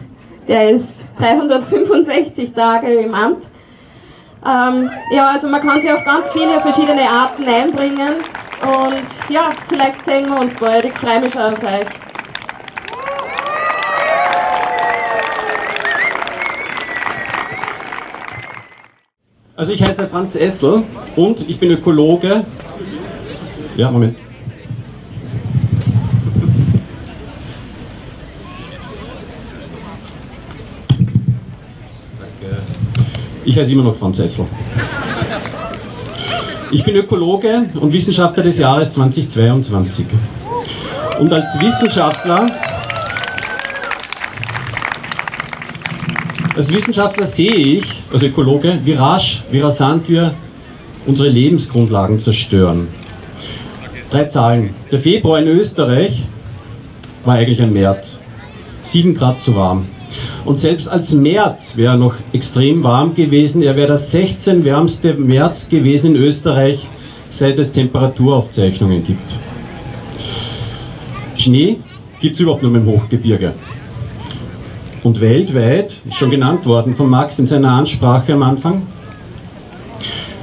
Der 0.47 0.69
ist 0.69 1.09
365 1.19 2.53
Tage 2.53 2.93
im 2.93 3.13
Amt. 3.13 3.43
Ähm, 4.45 4.89
ja, 5.12 5.27
also 5.27 5.50
man 5.50 5.62
kann 5.62 5.81
sich 5.81 5.91
auf 5.91 6.03
ganz 6.05 6.29
viele 6.29 6.59
verschiedene 6.62 7.09
Arten 7.09 7.43
einbringen. 7.43 8.15
Und 8.63 9.29
ja, 9.29 9.50
vielleicht 9.69 10.03
sehen 10.05 10.25
wir 10.29 10.39
uns 10.39 10.55
bald. 10.55 10.86
Ich 10.86 10.93
freue 10.93 11.19
mich 11.19 11.33
schon 11.33 11.53
auf 11.53 11.63
euch. 11.63 12.07
Also 19.58 19.74
ich 19.74 19.82
heiße 19.82 20.08
Franz 20.08 20.36
Essel 20.36 20.84
und 21.16 21.50
ich 21.50 21.60
bin 21.60 21.72
Ökologe. 21.72 22.44
Ja, 23.76 23.90
Moment. 23.90 24.16
Ich 33.46 33.58
heiße 33.58 33.72
immer 33.72 33.82
noch 33.82 33.96
Franz 33.96 34.20
Essel. 34.20 34.46
Ich 36.70 36.84
bin 36.84 36.96
Ökologe 36.96 37.68
und 37.82 37.92
Wissenschaftler 37.92 38.44
des 38.44 38.60
Jahres 38.60 38.92
2022. 38.92 40.06
Und 41.20 41.34
als 41.34 41.60
Wissenschaftler, 41.60 42.46
als 46.58 46.74
Wissenschaftler 46.74 47.28
sehe 47.28 47.54
ich, 47.54 47.84
als 48.12 48.24
Ökologe, 48.24 48.80
wie 48.84 48.94
rasch, 48.94 49.44
wie 49.52 49.60
rasant 49.60 50.10
wir 50.10 50.34
unsere 51.06 51.30
Lebensgrundlagen 51.30 52.18
zerstören. 52.18 52.88
Drei 54.10 54.24
Zahlen. 54.24 54.72
Der 54.92 55.00
Februar 55.00 55.40
in 55.40 55.48
Österreich 55.48 56.24
war 57.24 57.36
eigentlich 57.36 57.62
ein 57.62 57.74
März. 57.74 58.22
Sieben 58.82 59.14
Grad 59.14 59.44
zu 59.44 59.56
warm. 59.56 59.86
Und 60.46 60.60
selbst 60.60 60.88
als 60.88 61.14
März 61.14 61.78
wäre 61.78 61.94
er 61.94 61.98
noch 61.98 62.16
extrem 62.34 62.84
warm 62.84 63.14
gewesen. 63.14 63.62
Er 63.62 63.76
wäre 63.76 63.90
der 63.90 63.98
16 63.98 64.66
wärmste 64.66 65.14
März 65.14 65.70
gewesen 65.70 66.16
in 66.16 66.24
Österreich, 66.24 66.88
seit 67.30 67.60
es 67.60 67.72
Temperaturaufzeichnungen 67.72 69.04
gibt. 69.04 69.36
Schnee 71.36 71.78
gibt 72.20 72.34
es 72.34 72.40
überhaupt 72.40 72.64
nur 72.64 72.74
im 72.74 72.86
Hochgebirge. 72.88 73.54
Und 75.08 75.22
weltweit, 75.22 76.02
schon 76.12 76.32
genannt 76.32 76.66
worden 76.66 76.94
von 76.94 77.10
Max 77.10 77.40
in 77.40 77.48
seiner 77.48 77.72
Ansprache 77.72 78.34
am 78.34 78.44
Anfang, 78.44 78.86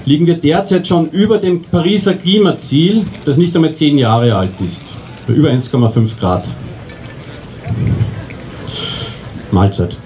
liegen 0.07 0.27
wir 0.27 0.39
derzeit 0.39 0.87
schon 0.87 1.11
über 1.11 1.37
dem 1.37 1.65
Pariser 1.65 2.15
Klimaziel, 2.15 3.05
das 3.27 3.37
nicht 3.37 3.55
einmal 3.55 3.75
zehn 3.75 3.99
Jahre 3.99 4.35
alt 4.35 4.53
ist, 4.65 4.83
über 5.29 5.51
1,5 5.51 6.19
Grad. 6.19 6.45
Mahlzeit. 9.51 9.99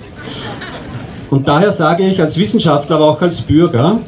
Und 1.31 1.47
daher 1.47 1.71
sage 1.71 2.05
ich 2.09 2.21
als 2.21 2.37
Wissenschaftler, 2.37 2.97
aber 2.97 3.11
auch 3.11 3.23
als 3.23 3.43
Bürger, 3.43 4.01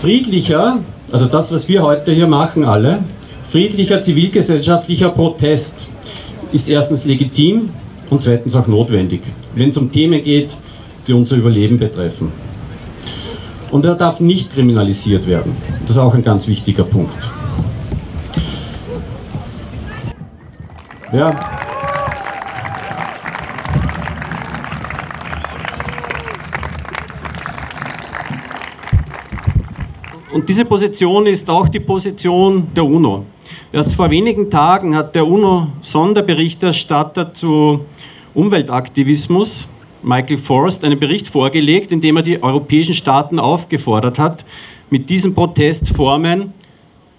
friedlicher, 0.00 0.78
also 1.12 1.26
das, 1.26 1.52
was 1.52 1.68
wir 1.68 1.84
heute 1.84 2.10
hier 2.10 2.26
machen 2.26 2.64
alle, 2.64 3.04
friedlicher 3.48 4.00
zivilgesellschaftlicher 4.00 5.10
Protest 5.10 5.86
ist 6.50 6.68
erstens 6.68 7.04
legitim 7.04 7.70
und 8.10 8.22
zweitens 8.22 8.54
auch 8.54 8.66
notwendig, 8.66 9.22
wenn 9.54 9.68
es 9.68 9.76
um 9.76 9.90
Themen 9.90 10.22
geht, 10.22 10.56
die 11.06 11.12
unser 11.12 11.36
Überleben 11.36 11.78
betreffen. 11.78 12.32
Und 13.70 13.84
er 13.84 13.94
darf 13.94 14.20
nicht 14.20 14.52
kriminalisiert 14.52 15.26
werden. 15.26 15.56
Das 15.82 15.90
ist 15.90 15.98
auch 15.98 16.14
ein 16.14 16.22
ganz 16.22 16.46
wichtiger 16.46 16.84
Punkt. 16.84 17.14
Ja. 21.12 21.50
Und 30.32 30.48
diese 30.48 30.64
Position 30.64 31.26
ist 31.26 31.48
auch 31.48 31.68
die 31.68 31.80
Position 31.80 32.66
der 32.74 32.84
UNO. 32.84 33.24
Erst 33.72 33.94
vor 33.94 34.10
wenigen 34.10 34.50
Tagen 34.50 34.96
hat 34.96 35.14
der 35.14 35.26
UNO-Sonderberichterstatter 35.26 37.32
zu 37.32 37.80
Umweltaktivismus, 38.34 39.66
Michael 40.02 40.38
Forst, 40.38 40.84
einen 40.84 40.98
Bericht 40.98 41.28
vorgelegt, 41.28 41.92
in 41.92 42.00
dem 42.00 42.16
er 42.16 42.22
die 42.22 42.42
europäischen 42.42 42.94
Staaten 42.94 43.38
aufgefordert 43.38 44.18
hat, 44.18 44.44
mit 44.90 45.08
diesen 45.08 45.34
Protestformen 45.34 46.52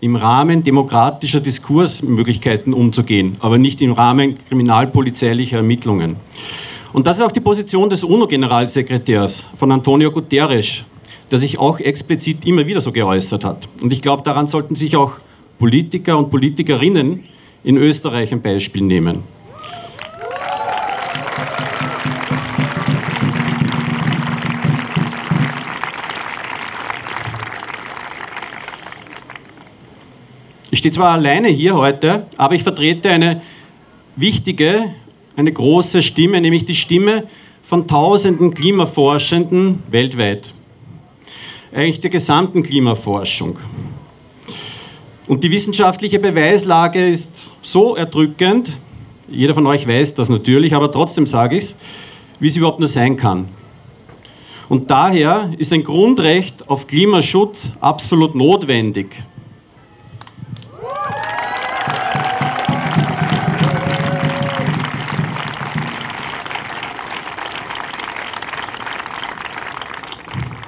im 0.01 0.15
Rahmen 0.15 0.63
demokratischer 0.63 1.39
Diskursmöglichkeiten 1.39 2.73
umzugehen, 2.73 3.37
aber 3.39 3.57
nicht 3.57 3.81
im 3.81 3.93
Rahmen 3.93 4.37
kriminalpolizeilicher 4.47 5.57
Ermittlungen. 5.57 6.17
Und 6.93 7.07
das 7.07 7.17
ist 7.17 7.23
auch 7.23 7.31
die 7.31 7.39
Position 7.39 7.89
des 7.89 8.03
UNO-Generalsekretärs 8.03 9.45
von 9.55 9.71
Antonio 9.71 10.11
Guterres, 10.11 10.83
der 11.31 11.39
sich 11.39 11.57
auch 11.57 11.79
explizit 11.79 12.45
immer 12.45 12.67
wieder 12.67 12.81
so 12.81 12.91
geäußert 12.91 13.43
hat. 13.43 13.67
Und 13.81 13.91
ich 13.91 14.01
glaube, 14.01 14.23
daran 14.23 14.47
sollten 14.47 14.75
sich 14.75 14.95
auch 14.95 15.13
Politiker 15.59 16.17
und 16.17 16.29
Politikerinnen 16.29 17.23
in 17.63 17.77
Österreich 17.77 18.31
ein 18.31 18.41
Beispiel 18.41 18.83
nehmen. 18.83 19.34
Stehe 30.85 30.93
zwar 30.93 31.13
alleine 31.13 31.47
hier 31.47 31.73
heute, 31.73 32.27
aber 32.37 32.53
ich 32.53 32.61
vertrete 32.61 33.09
eine 33.09 33.41
wichtige, 34.15 34.91
eine 35.35 35.51
große 35.51 36.03
Stimme, 36.03 36.39
nämlich 36.39 36.63
die 36.63 36.75
Stimme 36.75 37.23
von 37.63 37.87
tausenden 37.87 38.53
Klimaforschenden 38.53 39.81
weltweit. 39.89 40.53
Eigentlich 41.73 42.01
der 42.01 42.11
gesamten 42.11 42.61
Klimaforschung. 42.61 43.57
Und 45.27 45.43
die 45.43 45.49
wissenschaftliche 45.49 46.19
Beweislage 46.19 47.03
ist 47.03 47.51
so 47.63 47.95
erdrückend, 47.95 48.77
jeder 49.27 49.55
von 49.55 49.65
euch 49.65 49.87
weiß 49.87 50.13
das 50.13 50.29
natürlich, 50.29 50.75
aber 50.75 50.91
trotzdem 50.91 51.25
sage 51.25 51.57
ich 51.57 51.63
es, 51.63 51.75
wie 52.39 52.47
es 52.47 52.57
überhaupt 52.57 52.77
nur 52.77 52.87
sein 52.87 53.17
kann. 53.17 53.49
Und 54.69 54.91
daher 54.91 55.49
ist 55.57 55.73
ein 55.73 55.83
Grundrecht 55.83 56.69
auf 56.69 56.85
Klimaschutz 56.85 57.71
absolut 57.81 58.35
notwendig. 58.35 59.15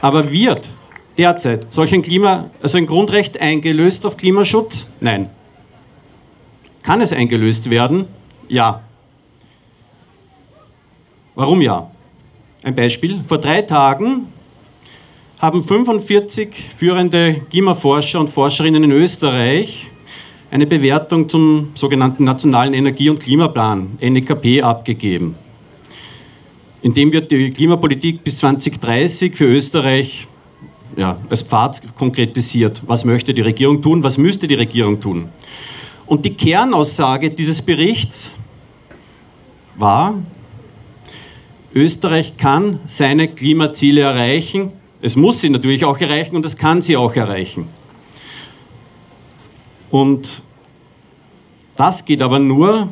Aber 0.07 0.31
wird 0.31 0.69
derzeit 1.17 1.73
solch 1.73 1.93
ein 1.93 2.01
Klima, 2.01 2.49
also 2.61 2.77
ein 2.77 2.85
Grundrecht 2.85 3.41
eingelöst 3.41 4.05
auf 4.05 4.15
Klimaschutz? 4.15 4.89
Nein. 5.01 5.27
Kann 6.81 7.01
es 7.01 7.11
eingelöst 7.11 7.69
werden? 7.69 8.05
Ja. 8.47 8.83
Warum 11.35 11.61
ja? 11.61 11.91
Ein 12.63 12.73
Beispiel. 12.73 13.21
Vor 13.27 13.39
drei 13.39 13.63
Tagen 13.63 14.27
haben 15.39 15.61
45 15.61 16.55
führende 16.77 17.41
Klimaforscher 17.49 18.21
und 18.21 18.29
Forscherinnen 18.29 18.85
in 18.85 18.93
Österreich 18.93 19.87
eine 20.51 20.67
Bewertung 20.67 21.27
zum 21.27 21.71
sogenannten 21.73 22.23
Nationalen 22.23 22.73
Energie- 22.73 23.09
und 23.09 23.19
Klimaplan, 23.19 23.97
NEKP, 23.99 24.61
abgegeben. 24.61 25.35
In 26.81 26.93
dem 26.93 27.11
wird 27.11 27.31
die 27.31 27.49
Klimapolitik 27.51 28.23
bis 28.23 28.37
2030 28.37 29.35
für 29.35 29.45
Österreich 29.45 30.27
ja, 30.95 31.17
als 31.29 31.41
Pfad 31.41 31.81
konkretisiert. 31.95 32.81
Was 32.85 33.03
möchte 33.03 33.33
die 33.33 33.41
Regierung 33.41 33.81
tun? 33.81 34.03
Was 34.03 34.17
müsste 34.17 34.47
die 34.47 34.55
Regierung 34.55 34.99
tun? 34.99 35.29
Und 36.05 36.25
die 36.25 36.33
Kernaussage 36.33 37.31
dieses 37.31 37.61
Berichts 37.61 38.31
war, 39.75 40.15
Österreich 41.73 42.37
kann 42.37 42.79
seine 42.85 43.27
Klimaziele 43.27 44.01
erreichen. 44.01 44.71
Es 45.01 45.15
muss 45.15 45.41
sie 45.41 45.49
natürlich 45.49 45.83
auch 45.83 45.99
erreichen 45.99 46.35
und 46.35 46.45
es 46.45 46.57
kann 46.57 46.81
sie 46.81 46.95
auch 46.95 47.15
erreichen. 47.15 47.67
Und 49.91 50.41
das 51.75 52.05
geht 52.05 52.21
aber 52.21 52.39
nur, 52.39 52.89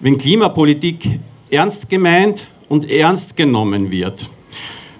wenn 0.00 0.18
Klimapolitik 0.18 1.20
ernst 1.52 1.90
gemeint 1.90 2.48
und 2.70 2.90
ernst 2.90 3.36
genommen 3.36 3.90
wird. 3.90 4.30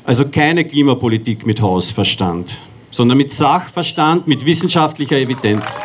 Also 0.05 0.29
keine 0.29 0.67
Klimapolitik 0.67 1.47
mit 1.47 1.63
Hausverstand, 1.63 2.59
sondern 2.91 3.17
mit 3.17 3.33
Sachverstand, 3.33 4.27
mit 4.27 4.45
wissenschaftlicher 4.45 5.17
Evidenz. 5.17 5.81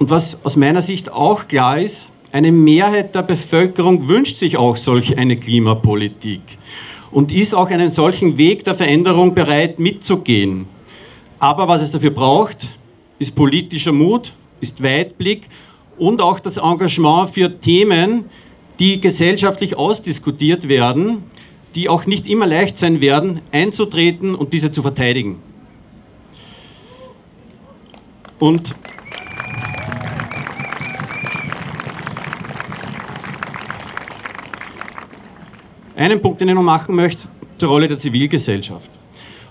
Und 0.00 0.10
was 0.10 0.44
aus 0.44 0.56
meiner 0.56 0.82
Sicht 0.82 1.12
auch 1.12 1.46
klar 1.46 1.78
ist, 1.78 2.10
eine 2.32 2.50
Mehrheit 2.50 3.14
der 3.14 3.22
Bevölkerung 3.22 4.08
wünscht 4.08 4.38
sich 4.38 4.56
auch 4.56 4.76
solch 4.76 5.16
eine 5.18 5.36
Klimapolitik 5.36 6.40
und 7.12 7.30
ist 7.30 7.54
auch 7.54 7.70
einen 7.70 7.90
solchen 7.90 8.38
Weg 8.38 8.64
der 8.64 8.74
Veränderung 8.74 9.34
bereit 9.34 9.78
mitzugehen. 9.78 10.66
Aber 11.38 11.68
was 11.68 11.82
es 11.82 11.90
dafür 11.90 12.10
braucht, 12.10 12.68
ist 13.18 13.36
politischer 13.36 13.92
Mut, 13.92 14.32
ist 14.60 14.82
Weitblick 14.82 15.48
und 15.98 16.22
auch 16.22 16.40
das 16.40 16.56
Engagement 16.56 17.30
für 17.30 17.60
Themen, 17.60 18.24
die 18.78 19.00
gesellschaftlich 19.00 19.76
ausdiskutiert 19.76 20.68
werden, 20.68 21.24
die 21.74 21.88
auch 21.88 22.06
nicht 22.06 22.26
immer 22.26 22.46
leicht 22.46 22.78
sein 22.78 23.00
werden, 23.00 23.40
einzutreten 23.52 24.34
und 24.34 24.52
diese 24.52 24.72
zu 24.72 24.82
verteidigen. 24.82 25.36
Und 28.38 28.74
einen 35.96 36.20
Punkt, 36.20 36.40
den 36.40 36.48
ich 36.48 36.54
noch 36.54 36.62
machen 36.62 36.94
möchte, 36.94 37.28
zur 37.56 37.68
Rolle 37.68 37.88
der 37.88 37.98
Zivilgesellschaft 37.98 38.90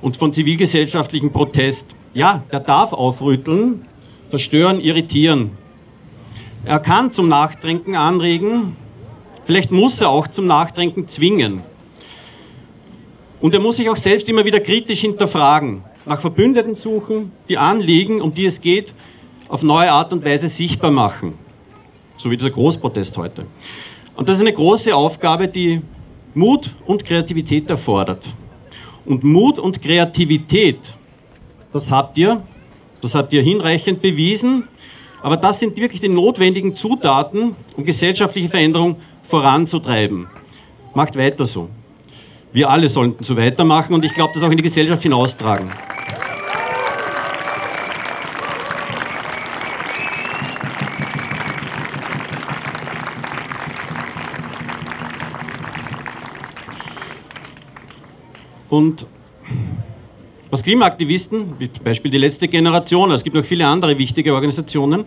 und 0.01 0.17
von 0.17 0.33
zivilgesellschaftlichem 0.33 1.31
Protest. 1.31 1.85
Ja, 2.13 2.43
der 2.51 2.59
darf 2.59 2.93
aufrütteln, 2.93 3.85
verstören, 4.27 4.81
irritieren. 4.81 5.51
Er 6.65 6.79
kann 6.79 7.11
zum 7.11 7.27
Nachdenken 7.27 7.95
anregen, 7.95 8.75
vielleicht 9.45 9.71
muss 9.71 10.01
er 10.01 10.09
auch 10.09 10.27
zum 10.27 10.45
Nachdenken 10.45 11.07
zwingen. 11.07 11.61
Und 13.39 13.53
er 13.53 13.59
muss 13.59 13.77
sich 13.77 13.89
auch 13.89 13.97
selbst 13.97 14.29
immer 14.29 14.45
wieder 14.45 14.59
kritisch 14.59 15.01
hinterfragen, 15.01 15.83
nach 16.05 16.21
Verbündeten 16.21 16.75
suchen, 16.75 17.31
die 17.49 17.57
Anliegen, 17.57 18.21
um 18.21 18.33
die 18.33 18.45
es 18.45 18.61
geht, 18.61 18.93
auf 19.47 19.63
neue 19.63 19.91
Art 19.91 20.13
und 20.13 20.23
Weise 20.23 20.47
sichtbar 20.47 20.91
machen. 20.91 21.33
So 22.17 22.29
wie 22.29 22.37
dieser 22.37 22.51
Großprotest 22.51 23.17
heute. 23.17 23.45
Und 24.15 24.29
das 24.29 24.35
ist 24.35 24.41
eine 24.41 24.53
große 24.53 24.95
Aufgabe, 24.95 25.47
die 25.47 25.81
Mut 26.33 26.73
und 26.85 27.03
Kreativität 27.03 27.69
erfordert. 27.69 28.33
Und 29.05 29.23
Mut 29.23 29.59
und 29.59 29.81
Kreativität, 29.81 30.93
das 31.73 31.89
habt 31.89 32.17
ihr, 32.17 32.41
das 33.01 33.15
habt 33.15 33.33
ihr 33.33 33.41
hinreichend 33.41 34.01
bewiesen, 34.01 34.67
aber 35.21 35.37
das 35.37 35.59
sind 35.59 35.77
wirklich 35.77 36.01
die 36.01 36.09
notwendigen 36.09 36.75
Zutaten, 36.75 37.55
um 37.75 37.85
gesellschaftliche 37.85 38.49
Veränderung 38.49 38.95
voranzutreiben. 39.23 40.27
Macht 40.93 41.17
weiter 41.17 41.45
so. 41.45 41.69
Wir 42.53 42.69
alle 42.69 42.87
sollten 42.87 43.23
so 43.23 43.37
weitermachen 43.37 43.93
und 43.93 44.03
ich 44.03 44.13
glaube, 44.13 44.33
das 44.33 44.43
auch 44.43 44.51
in 44.51 44.57
die 44.57 44.63
Gesellschaft 44.63 45.03
hinaustragen. 45.03 45.69
Und 58.71 59.05
was 60.49 60.63
Klimaaktivisten, 60.63 61.59
wie 61.59 61.69
zum 61.69 61.83
Beispiel 61.83 62.09
die 62.09 62.17
letzte 62.17 62.47
Generation, 62.47 63.11
es 63.11 63.21
gibt 63.21 63.35
noch 63.35 63.43
viele 63.43 63.67
andere 63.67 63.97
wichtige 63.97 64.33
Organisationen, 64.33 65.03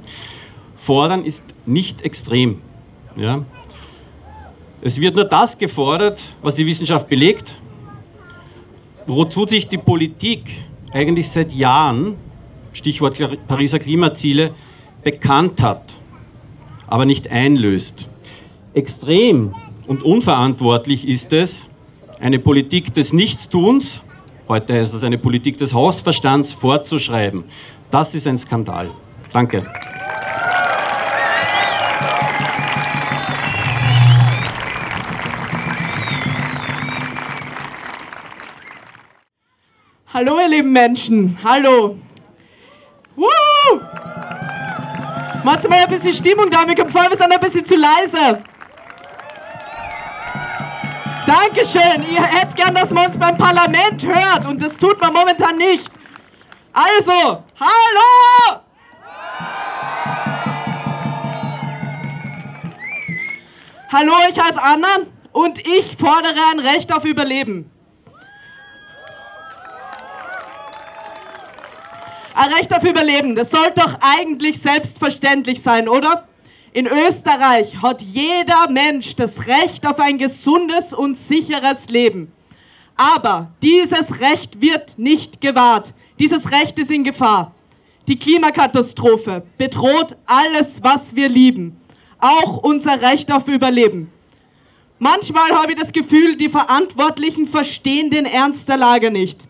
fordern, 0.76 1.24
ist 1.24 1.42
nicht 1.64 2.02
extrem. 2.02 2.60
Ja? 3.16 3.42
Es 4.82 5.00
wird 5.00 5.16
nur 5.16 5.24
das 5.24 5.56
gefordert, 5.56 6.20
was 6.42 6.54
die 6.54 6.66
Wissenschaft 6.66 7.08
belegt, 7.08 7.56
wozu 9.06 9.46
sich 9.46 9.66
die 9.66 9.78
Politik 9.78 10.42
eigentlich 10.92 11.30
seit 11.30 11.50
Jahren, 11.50 12.16
Stichwort 12.74 13.16
Pariser 13.48 13.78
Klimaziele, 13.78 14.50
bekannt 15.02 15.62
hat, 15.62 15.94
aber 16.86 17.06
nicht 17.06 17.30
einlöst. 17.30 18.08
Extrem 18.74 19.54
und 19.86 20.02
unverantwortlich 20.02 21.08
ist 21.08 21.32
es, 21.32 21.66
eine 22.24 22.38
Politik 22.38 22.94
des 22.94 23.12
Nichtstuns, 23.12 24.02
heute 24.48 24.72
heißt 24.72 24.94
das 24.94 25.04
eine 25.04 25.18
Politik 25.18 25.58
des 25.58 25.74
Hausverstands, 25.74 26.54
vorzuschreiben. 26.54 27.44
Das 27.90 28.14
ist 28.14 28.26
ein 28.26 28.38
Skandal. 28.38 28.88
Danke. 29.30 29.62
Hallo 40.14 40.38
ihr 40.40 40.48
lieben 40.48 40.72
Menschen, 40.72 41.36
hallo. 41.44 41.98
Woo! 43.16 43.26
Macht 45.44 45.68
mal 45.68 45.80
ein 45.80 45.88
bisschen 45.90 46.14
Stimmung 46.14 46.48
da, 46.50 46.64
mir 46.64 46.74
kommt 46.74 46.90
vor, 46.90 47.02
wir 47.02 47.18
sind 47.18 47.30
ein 47.30 47.40
bisschen 47.40 47.66
zu 47.66 47.76
leise. 47.76 48.42
Dankeschön. 51.26 52.04
Ihr 52.12 52.22
hättet 52.22 52.56
gern, 52.56 52.74
dass 52.74 52.90
man 52.90 53.06
uns 53.06 53.16
beim 53.16 53.36
Parlament 53.36 54.04
hört 54.04 54.46
und 54.46 54.60
das 54.60 54.76
tut 54.76 55.00
man 55.00 55.12
momentan 55.12 55.56
nicht. 55.56 55.90
Also, 56.72 57.44
hallo! 57.60 58.60
Hallo, 63.92 64.12
ich 64.28 64.38
heiße 64.38 64.60
Anna 64.60 64.88
und 65.32 65.60
ich 65.60 65.96
fordere 65.96 66.34
ein 66.50 66.58
Recht 66.58 66.92
auf 66.92 67.04
Überleben. 67.04 67.70
Ein 72.34 72.52
Recht 72.52 72.76
auf 72.76 72.82
Überleben, 72.82 73.36
das 73.36 73.50
sollte 73.50 73.80
doch 73.80 73.94
eigentlich 74.00 74.60
selbstverständlich 74.60 75.62
sein, 75.62 75.88
oder? 75.88 76.26
In 76.74 76.88
Österreich 76.88 77.80
hat 77.82 78.02
jeder 78.02 78.68
Mensch 78.68 79.14
das 79.14 79.46
Recht 79.46 79.86
auf 79.86 80.00
ein 80.00 80.18
gesundes 80.18 80.92
und 80.92 81.16
sicheres 81.16 81.88
Leben. 81.88 82.32
Aber 82.96 83.52
dieses 83.62 84.18
Recht 84.18 84.60
wird 84.60 84.98
nicht 84.98 85.40
gewahrt. 85.40 85.94
Dieses 86.18 86.50
Recht 86.50 86.76
ist 86.80 86.90
in 86.90 87.04
Gefahr. 87.04 87.54
Die 88.08 88.18
Klimakatastrophe 88.18 89.44
bedroht 89.56 90.16
alles, 90.26 90.82
was 90.82 91.14
wir 91.14 91.28
lieben. 91.28 91.80
Auch 92.18 92.56
unser 92.56 93.00
Recht 93.00 93.30
auf 93.30 93.46
Überleben. 93.46 94.10
Manchmal 94.98 95.52
habe 95.52 95.74
ich 95.74 95.78
das 95.78 95.92
Gefühl, 95.92 96.34
die 96.34 96.48
Verantwortlichen 96.48 97.46
verstehen 97.46 98.10
den 98.10 98.26
Ernst 98.26 98.68
der 98.68 98.78
Lage 98.78 99.12
nicht. 99.12 99.42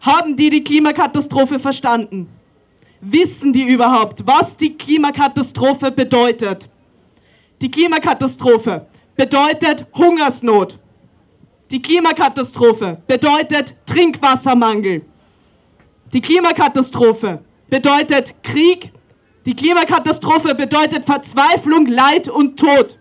Haben 0.00 0.34
die 0.38 0.48
die 0.48 0.64
Klimakatastrophe 0.64 1.58
verstanden? 1.58 2.26
Wissen 3.00 3.52
die 3.52 3.64
überhaupt, 3.64 4.26
was 4.26 4.56
die 4.56 4.76
Klimakatastrophe 4.76 5.90
bedeutet? 5.90 6.68
Die 7.60 7.70
Klimakatastrophe 7.70 8.86
bedeutet 9.16 9.86
Hungersnot. 9.94 10.78
Die 11.70 11.82
Klimakatastrophe 11.82 13.02
bedeutet 13.06 13.76
Trinkwassermangel. 13.86 15.02
Die 16.12 16.20
Klimakatastrophe 16.20 17.40
bedeutet 17.68 18.42
Krieg. 18.42 18.92
Die 19.44 19.54
Klimakatastrophe 19.54 20.54
bedeutet 20.54 21.04
Verzweiflung, 21.04 21.86
Leid 21.86 22.28
und 22.28 22.58
Tod. 22.58 22.98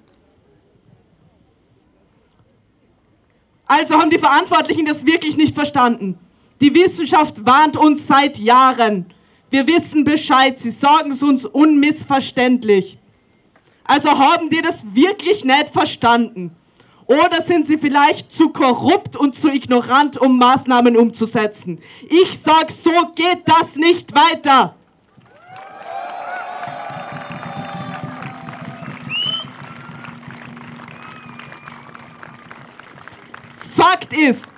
Also 3.66 3.96
haben 3.96 4.10
die 4.10 4.20
Verantwortlichen 4.20 4.86
das 4.86 5.06
wirklich 5.06 5.38
nicht 5.38 5.56
verstanden. 5.56 6.18
Die 6.62 6.74
Wissenschaft 6.74 7.46
warnt 7.46 7.78
uns 7.78 8.08
seit 8.08 8.38
Jahren. 8.38 9.14
Wir 9.50 9.66
wissen 9.68 10.04
Bescheid, 10.04 10.60
sie 10.60 10.72
sagen 10.72 11.12
es 11.12 11.24
uns 11.24 11.46
unmissverständlich. 11.46 12.98
Also 13.86 14.10
haben 14.10 14.50
die 14.50 14.62
das 14.62 14.84
wirklich 14.94 15.46
nicht 15.46 15.70
verstanden? 15.70 16.52
Oder 17.06 17.42
sind 17.42 17.66
sie 17.66 17.78
vielleicht 17.78 18.34
zu 18.34 18.50
korrupt 18.50 19.16
und 19.16 19.34
zu 19.34 19.50
ignorant, 19.50 20.18
um 20.18 20.38
Maßnahmen 20.38 20.98
umzusetzen? 20.98 21.80
Ich 22.10 22.38
sag, 22.44 22.70
so 22.70 22.92
geht 23.16 23.44
das 23.46 23.78
nicht 23.78 24.14
weiter. 24.14 24.76
Fakt 33.74 34.12
ist, 34.12 34.54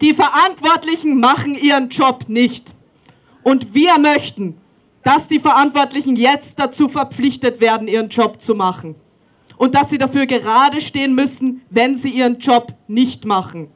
die 0.00 0.14
Verantwortlichen 0.14 1.18
machen 1.18 1.56
ihren 1.56 1.88
Job 1.88 2.28
nicht. 2.28 2.73
Und 3.44 3.74
wir 3.74 3.98
möchten, 3.98 4.56
dass 5.04 5.28
die 5.28 5.38
Verantwortlichen 5.38 6.16
jetzt 6.16 6.58
dazu 6.58 6.88
verpflichtet 6.88 7.60
werden, 7.60 7.86
ihren 7.86 8.08
Job 8.08 8.40
zu 8.40 8.54
machen. 8.54 8.96
Und 9.56 9.76
dass 9.76 9.90
sie 9.90 9.98
dafür 9.98 10.26
gerade 10.26 10.80
stehen 10.80 11.14
müssen, 11.14 11.62
wenn 11.70 11.94
sie 11.94 12.08
ihren 12.08 12.38
Job 12.38 12.74
nicht 12.88 13.24
machen. 13.24 13.68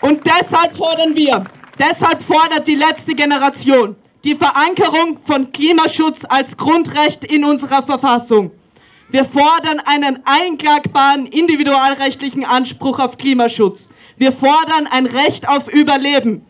Und 0.00 0.26
deshalb 0.26 0.76
fordern 0.76 1.14
wir, 1.14 1.44
deshalb 1.78 2.22
fordert 2.22 2.66
die 2.66 2.74
letzte 2.74 3.14
Generation 3.14 3.96
die 4.26 4.34
Verankerung 4.34 5.18
von 5.24 5.52
Klimaschutz 5.52 6.24
als 6.28 6.56
Grundrecht 6.56 7.24
in 7.24 7.44
unserer 7.44 7.84
Verfassung. 7.84 8.50
Wir 9.08 9.24
fordern 9.24 9.80
einen 9.84 10.20
einklagbaren 10.24 11.26
individualrechtlichen 11.26 12.44
Anspruch 12.44 12.98
auf 12.98 13.16
Klimaschutz. 13.16 13.88
Wir 14.16 14.32
fordern 14.32 14.88
ein 14.90 15.06
Recht 15.06 15.48
auf 15.48 15.68
Überleben. 15.68 16.44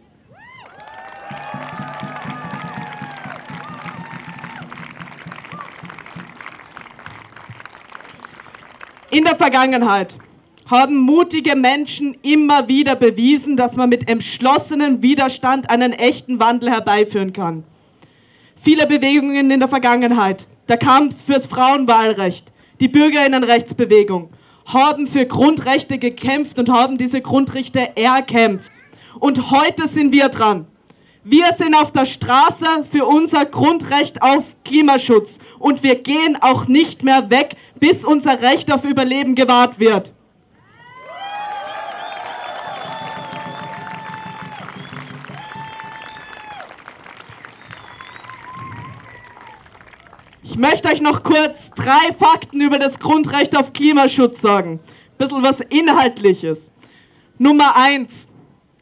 In 9.11 9.25
der 9.25 9.37
Vergangenheit 9.37 10.16
haben 10.69 10.97
mutige 10.97 11.57
Menschen 11.57 12.16
immer 12.23 12.69
wieder 12.69 12.97
bewiesen, 12.97 13.57
dass 13.57 13.77
man 13.77 13.88
mit 13.88 14.09
entschlossenem 14.09 15.03
Widerstand 15.03 15.71
einen 15.71 15.92
echten 15.92 16.40
Wandel 16.40 16.71
herbeiführen 16.71 17.33
kann. 17.33 17.64
Viele 18.57 18.87
Bewegungen 18.87 19.51
in 19.51 19.61
der 19.61 19.69
Vergangenheit 19.69 20.47
der 20.68 20.79
Kampf 20.79 21.14
fürs 21.26 21.46
Frauenwahlrecht, 21.46 22.52
die 22.81 22.88
Bürgerinnenrechtsbewegung 22.88 24.31
haben 24.66 25.07
für 25.07 25.26
Grundrechte 25.26 25.98
gekämpft 25.98 26.59
und 26.59 26.68
haben 26.68 26.98
diese 26.98 27.20
Grundrechte 27.20 27.96
erkämpft. 27.96 28.72
Und 29.20 29.50
heute 29.50 29.87
sind 29.87 30.12
wir 30.12 30.29
dran. 30.29 30.66
Wir 31.22 31.52
sind 31.57 31.74
auf 31.74 31.92
der 31.92 32.05
Straße 32.05 32.85
für 32.90 33.07
unser 33.07 33.46
Grundrecht 33.46 34.22
auf 34.22 34.44
Klimaschutz 34.64 35.38
und 35.59 35.83
wir 35.83 35.96
gehen 35.96 36.37
auch 36.40 36.68
nicht 36.68 37.02
mehr 37.02 37.31
weg, 37.31 37.57
bis 37.81 38.05
unser 38.05 38.42
Recht 38.42 38.72
auf 38.72 38.85
Überleben 38.85 39.35
gewahrt 39.35 39.81
wird. 39.81 40.12
Ich 50.57 50.62
möchte 50.62 50.88
euch 50.88 51.03
noch 51.03 51.23
kurz 51.23 51.71
drei 51.73 52.14
Fakten 52.19 52.62
über 52.62 52.79
das 52.79 52.99
Grundrecht 52.99 53.55
auf 53.55 53.75
Klimaschutz 53.75 54.40
sagen. 54.40 54.81
Bisschen 55.19 55.42
was 55.42 55.61
Inhaltliches. 55.61 56.73
Nummer 57.37 57.77
eins. 57.77 58.27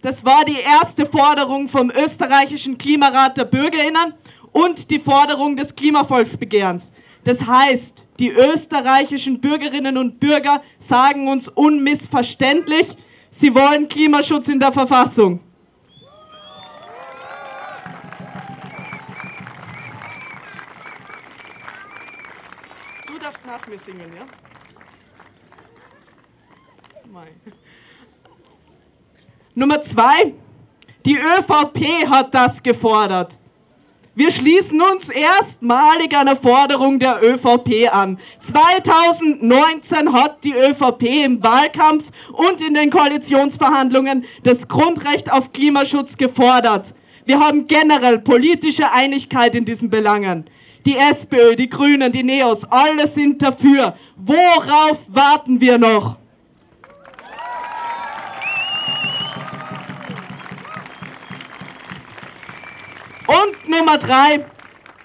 Das 0.01 0.25
war 0.25 0.45
die 0.45 0.61
erste 0.61 1.05
Forderung 1.05 1.69
vom 1.69 1.91
österreichischen 1.91 2.79
Klimarat 2.79 3.39
der 3.39 3.47
BürgerInnen 3.47 4.15
und 4.53 4.89
die 4.89 5.01
Forderung 5.01 5.57
des 5.57 5.75
Klimavolksbegehrens. 5.75 6.93
Das 7.25 7.45
heißt, 7.45 8.07
die 8.21 8.31
österreichischen 8.31 9.41
Bürgerinnen 9.41 9.99
und 9.99 10.21
Bürger 10.21 10.63
sagen 10.79 11.27
uns 11.27 11.49
unmissverständlich, 11.49 12.87
sie 13.31 13.53
wollen 13.53 13.89
Klimaschutz 13.89 14.47
in 14.47 14.61
der 14.61 14.71
Verfassung. 14.71 15.41
Nach 23.47 23.67
mir 23.67 23.79
singen, 23.79 24.11
ja? 24.17 24.27
Mei. 27.13 27.29
Nummer 29.55 29.81
zwei, 29.83 30.35
die 31.05 31.17
ÖVP 31.17 32.09
hat 32.09 32.35
das 32.35 32.63
gefordert. 32.63 33.39
Wir 34.17 34.31
schließen 34.31 34.81
uns 34.81 35.09
erstmalig 35.09 36.17
einer 36.17 36.37
Forderung 36.37 37.01
der 37.01 37.21
ÖVP 37.23 37.93
an. 37.93 38.19
2019 38.41 40.13
hat 40.13 40.45
die 40.45 40.55
ÖVP 40.55 41.25
im 41.25 41.43
Wahlkampf 41.43 42.11
und 42.33 42.61
in 42.61 42.75
den 42.75 42.91
Koalitionsverhandlungen 42.91 44.25
das 44.45 44.69
Grundrecht 44.69 45.33
auf 45.33 45.53
Klimaschutz 45.53 46.17
gefordert. 46.17 46.95
Wir 47.25 47.41
haben 47.41 47.67
generell 47.67 48.21
politische 48.21 48.93
Einigkeit 48.93 49.55
in 49.57 49.65
diesen 49.65 49.91
Belangen. 49.91 50.49
Die 50.87 50.97
SPÖ, 50.97 51.57
die 51.57 51.69
Grünen, 51.69 52.13
die 52.13 52.23
Neos, 52.23 52.65
alle 52.65 53.07
sind 53.07 53.41
dafür. 53.41 53.95
Worauf 54.17 54.99
warten 55.09 55.61
wir 55.61 55.79
noch? 55.79 56.19
Und 63.27 63.69
Nummer 63.71 63.97
drei, 63.97 64.45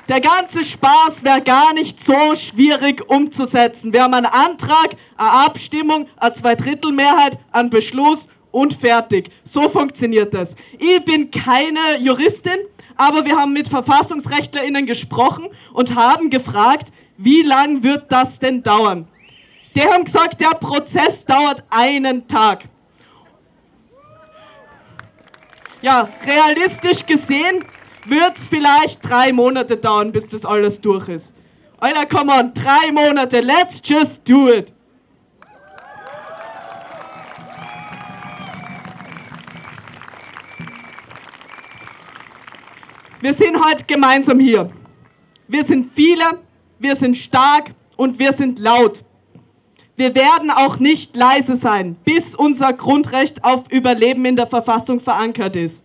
der 0.10 0.20
ganze 0.20 0.63
Spaß 0.65 1.24
wäre 1.24 1.42
gar 1.42 1.74
nicht 1.74 2.04
so 2.04 2.36
schwierig 2.36 3.10
umzusetzen. 3.10 3.94
Wir 3.94 4.04
haben 4.04 4.15
einen 4.15 4.26
Antrag, 4.26 4.98
eine 5.15 5.46
Abstimmung, 5.46 6.08
eine 6.18 6.34
Zweidrittelmehrheit, 6.34 7.38
einen 7.54 7.70
Beschluss 7.70 8.28
und 8.52 8.74
fertig. 8.74 9.30
So 9.44 9.70
funktioniert 9.70 10.34
das. 10.34 10.56
Ich 10.78 11.04
bin 11.06 11.32
keine 11.32 11.98
Juristin, 12.00 12.58
aber 12.96 13.26
wir 13.26 13.38
haben 13.38 13.54
mit 13.54 13.68
VerfassungsrechtlerInnen 13.68 14.86
gesprochen 14.86 15.48
und 15.74 15.96
haben 15.96 16.30
gefragt, 16.30 16.90
wie 17.18 17.42
lang 17.42 17.84
wird 17.84 18.12
das 18.12 18.40
denn 18.40 18.64
dauern? 18.64 19.08
Die 19.76 19.84
haben 19.84 20.04
gesagt, 20.04 20.42
der 20.42 20.50
Prozess 20.50 21.26
dauert 21.26 21.64
einen 21.70 22.28
Tag. 22.28 22.66
Ja, 25.82 26.10
realistisch 26.26 27.06
gesehen 27.06 27.64
wird 28.06 28.38
es 28.38 28.48
vielleicht 28.48 29.08
drei 29.08 29.32
Monate 29.32 29.78
dauern, 29.78 30.12
bis 30.12 30.28
das 30.28 30.46
alles 30.46 30.82
durch 30.82 31.08
ist. 31.08 31.34
Alter, 31.78 32.06
come 32.06 32.34
on, 32.34 32.54
drei 32.54 32.92
Monate, 32.92 33.40
let's 33.40 33.82
just 33.84 34.28
do 34.28 34.50
it. 34.50 34.74
Wir 43.22 43.34
sind 43.34 43.62
heute 43.62 43.84
gemeinsam 43.84 44.40
hier. 44.40 44.70
Wir 45.50 45.66
sind 45.66 45.92
viele, 45.94 46.24
wir 46.80 46.96
sind 46.96 47.18
stark 47.18 47.74
und 47.98 48.18
wir 48.18 48.32
sind 48.32 48.60
laut. 48.60 49.04
Wir 49.98 50.16
werden 50.16 50.50
auch 50.50 50.80
nicht 50.80 51.18
leise 51.18 51.58
sein, 51.58 51.98
bis 52.06 52.34
unser 52.34 52.72
Grundrecht 52.72 53.44
auf 53.44 53.70
Überleben 53.70 54.24
in 54.24 54.38
der 54.38 54.48
Verfassung 54.48 55.02
verankert 55.02 55.58
ist. 55.58 55.84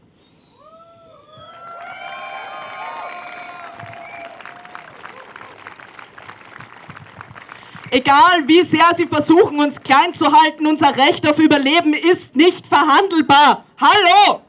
Egal 7.91 8.47
wie 8.47 8.63
sehr 8.63 8.87
sie 8.97 9.07
versuchen, 9.07 9.59
uns 9.59 9.83
klein 9.83 10.15
zu 10.15 10.27
halten, 10.31 10.69
unser 10.69 10.97
Recht 10.97 11.29
auf 11.29 11.41
Überleben 11.41 11.95
ist 11.95 12.37
nicht 12.37 12.65
verhandelbar. 12.67 13.65
Hallo! 13.81 14.44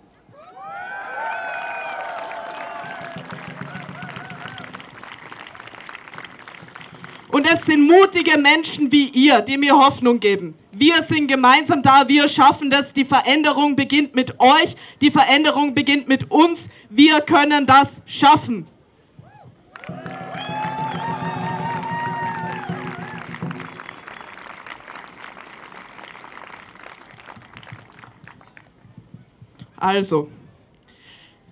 Und 7.35 7.45
es 7.45 7.65
sind 7.65 7.81
mutige 7.81 8.37
Menschen 8.37 8.93
wie 8.93 9.09
ihr, 9.09 9.41
die 9.41 9.57
mir 9.57 9.75
Hoffnung 9.75 10.21
geben. 10.21 10.53
Wir 10.71 11.03
sind 11.03 11.27
gemeinsam 11.27 11.81
da, 11.81 12.07
wir 12.07 12.29
schaffen 12.29 12.69
das. 12.69 12.93
Die 12.93 13.03
Veränderung 13.03 13.75
beginnt 13.75 14.15
mit 14.15 14.39
euch, 14.39 14.77
die 15.01 15.11
Veränderung 15.11 15.73
beginnt 15.73 16.07
mit 16.07 16.31
uns. 16.31 16.69
Wir 16.89 17.19
können 17.19 17.65
das 17.65 18.01
schaffen. 18.05 18.65
Also, 29.75 30.29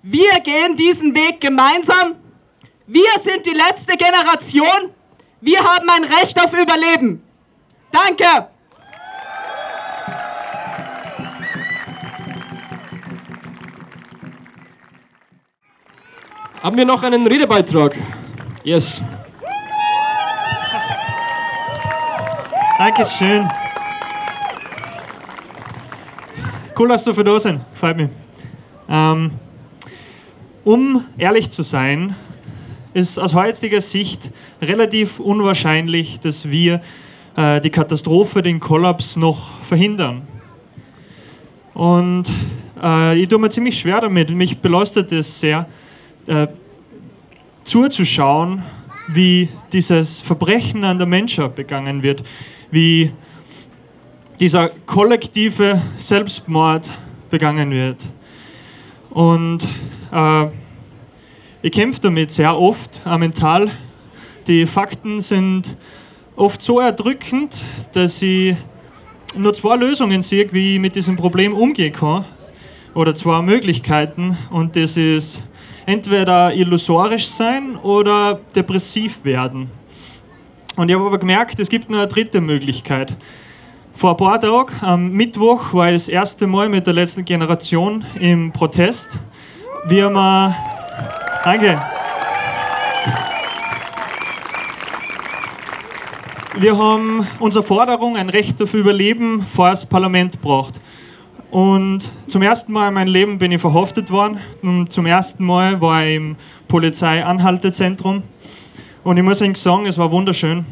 wir 0.01 0.39
gehen 0.39 0.77
diesen 0.77 1.13
Weg 1.13 1.41
gemeinsam. 1.41 2.15
Wir 2.87 3.11
sind 3.21 3.45
die 3.45 3.51
letzte 3.51 3.97
Generation. 3.97 4.92
Wir 5.45 5.59
haben 5.59 5.89
ein 5.89 6.05
Recht 6.05 6.39
auf 6.39 6.53
Überleben. 6.53 7.21
Danke. 7.91 8.47
Haben 16.63 16.77
wir 16.77 16.85
noch 16.85 17.03
einen 17.03 17.27
Redebeitrag? 17.27 17.93
Yes. 18.63 19.01
Dankeschön. 22.77 23.49
Cool, 26.79 26.87
dass 26.87 27.03
du 27.03 27.13
für 27.13 27.25
da 27.25 27.37
sind. 27.37 27.59
Freut 27.73 27.97
mich. 27.97 28.09
Ähm, 28.87 29.31
um 30.63 31.03
ehrlich 31.17 31.49
zu 31.49 31.63
sein, 31.63 32.15
ist 32.93 33.17
aus 33.17 33.33
heutiger 33.33 33.81
Sicht 33.81 34.31
relativ 34.61 35.19
unwahrscheinlich, 35.19 36.19
dass 36.19 36.49
wir 36.49 36.81
äh, 37.35 37.59
die 37.61 37.69
Katastrophe, 37.69 38.41
den 38.41 38.59
Kollaps 38.59 39.15
noch 39.15 39.49
verhindern. 39.63 40.21
Und 41.73 42.31
äh, 42.81 43.19
ich 43.19 43.27
tue 43.27 43.39
mir 43.39 43.49
ziemlich 43.49 43.79
schwer 43.79 44.01
damit. 44.01 44.29
Mich 44.29 44.59
belastet 44.59 45.11
es 45.11 45.39
sehr, 45.39 45.67
äh, 46.27 46.47
zuzuschauen, 47.63 48.63
wie 49.07 49.49
dieses 49.71 50.21
Verbrechen 50.21 50.83
an 50.83 50.97
der 50.97 51.07
Menschheit 51.07 51.55
begangen 51.55 52.03
wird, 52.03 52.23
wie 52.71 53.11
dieser 54.39 54.69
kollektive 54.85 55.81
Selbstmord 55.97 56.89
begangen 57.29 57.71
wird. 57.71 58.05
Und 59.09 59.67
äh, 60.11 60.45
ich 61.63 61.71
kämpfe 61.71 62.01
damit 62.01 62.29
sehr 62.29 62.59
oft, 62.59 63.01
auch 63.05 63.17
mental. 63.17 63.71
Die 64.47 64.65
Fakten 64.65 65.21
sind 65.21 65.77
oft 66.35 66.61
so 66.61 66.81
erdrückend, 66.81 67.63
dass 67.93 68.21
ich 68.21 68.57
nur 69.33 69.53
zwei 69.53 69.77
Lösungen 69.77 70.21
sehe, 70.21 70.51
wie 70.51 70.75
ich 70.75 70.81
mit 70.81 70.93
diesem 70.93 71.15
Problem 71.15 71.53
umgehen 71.53 71.93
kann. 71.93 72.25
Oder 72.93 73.15
zwei 73.15 73.41
Möglichkeiten. 73.41 74.37
Und 74.51 74.75
das 74.75 74.97
ist 74.97 75.39
entweder 75.85 76.53
illusorisch 76.53 77.27
sein 77.27 77.77
oder 77.77 78.41
depressiv 78.53 79.23
werden. 79.23 79.71
Und 80.75 80.89
ich 80.89 80.95
habe 80.95 81.05
aber 81.05 81.17
gemerkt, 81.17 81.61
es 81.61 81.69
gibt 81.69 81.89
nur 81.89 81.99
eine 81.99 82.09
dritte 82.09 82.41
Möglichkeit. 82.41 83.15
Vor 83.95 84.11
ein 84.11 84.17
paar 84.17 84.37
Tagen, 84.37 84.73
am 84.81 85.13
Mittwoch, 85.13 85.73
war 85.73 85.87
ich 85.87 85.95
das 85.95 86.07
erste 86.09 86.45
Mal 86.45 86.67
mit 86.67 86.87
der 86.87 86.93
letzten 86.93 87.23
Generation 87.23 88.03
im 88.19 88.51
Protest. 88.51 89.17
Wir 89.87 90.13
haben. 90.13 90.55
Danke. 91.43 91.77
Wir 96.55 96.77
haben 96.77 97.27
unsere 97.39 97.65
Forderung, 97.65 98.15
ein 98.15 98.29
Recht 98.29 98.61
auf 98.61 98.73
Überleben, 98.73 99.45
vor 99.53 99.69
das 99.69 99.85
Parlament 99.85 100.33
gebracht. 100.33 100.75
Und 101.51 102.09
zum 102.27 102.43
ersten 102.43 102.71
Mal 102.71 102.87
in 102.87 102.93
meinem 102.93 103.11
Leben 103.11 103.37
bin 103.39 103.51
ich 103.51 103.59
verhaftet 103.59 104.09
worden. 104.09 104.39
Und 104.61 104.93
zum 104.93 105.05
ersten 105.05 105.43
Mal 105.43 105.81
war 105.81 106.05
ich 106.05 106.15
im 106.15 106.37
Polizeianhaltezentrum. 106.69 108.23
Und 109.03 109.17
ich 109.17 109.23
muss 109.23 109.41
Ihnen 109.41 109.55
sagen, 109.55 109.85
es 109.85 109.97
war 109.97 110.09
wunderschön. 110.11 110.65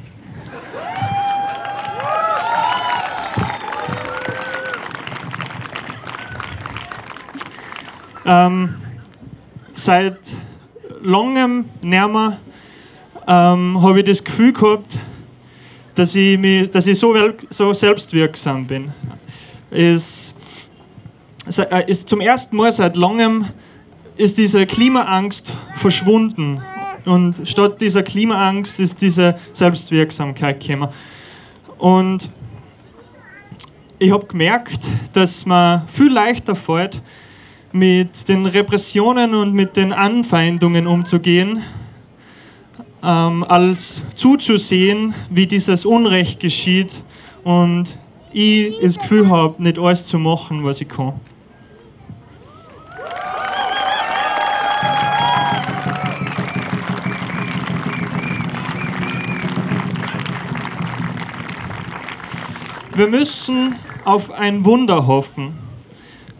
Ähm, 8.25 8.75
seit 9.73 10.17
langem 11.03 11.65
näher 11.81 12.37
ähm, 13.27 13.81
habe 13.81 13.99
ich 13.99 14.05
das 14.05 14.23
Gefühl 14.23 14.53
gehabt, 14.53 14.97
dass 15.95 16.15
ich, 16.15 16.37
mich, 16.37 16.71
dass 16.71 16.87
ich 16.87 16.97
so, 16.97 17.15
so 17.49 17.73
selbstwirksam 17.73 18.65
bin. 18.65 18.91
Es 19.69 20.33
äh, 21.57 21.89
ist 21.89 22.09
zum 22.09 22.21
ersten 22.21 22.55
Mal 22.55 22.71
seit 22.71 22.95
langem 22.95 23.45
ist 24.17 24.37
diese 24.37 24.65
Klimaangst 24.65 25.53
verschwunden. 25.75 26.61
Und 27.05 27.47
statt 27.47 27.81
dieser 27.81 28.03
Klimaangst 28.03 28.79
ist 28.79 29.01
diese 29.01 29.35
Selbstwirksamkeit 29.53 30.59
gekommen. 30.59 30.89
Und 31.77 32.29
ich 33.97 34.11
habe 34.11 34.25
gemerkt, 34.27 34.81
dass 35.13 35.45
man 35.45 35.87
viel 35.87 36.11
leichter 36.11 36.55
fällt, 36.55 37.01
mit 37.71 38.27
den 38.27 38.45
Repressionen 38.45 39.33
und 39.33 39.53
mit 39.53 39.77
den 39.77 39.93
Anfeindungen 39.93 40.87
umzugehen, 40.87 41.63
ähm, 43.03 43.43
als 43.47 44.01
zuzusehen, 44.15 45.13
wie 45.29 45.47
dieses 45.47 45.85
Unrecht 45.85 46.39
geschieht 46.39 46.91
und 47.43 47.97
ich 48.33 48.75
das 48.81 48.99
Gefühl 48.99 49.29
habe, 49.29 49.61
nicht 49.61 49.79
alles 49.79 50.05
zu 50.05 50.19
machen, 50.19 50.63
was 50.63 50.81
ich 50.81 50.89
kann. 50.89 51.13
Wir 62.93 63.07
müssen 63.07 63.75
auf 64.03 64.31
ein 64.31 64.65
Wunder 64.65 65.07
hoffen. 65.07 65.60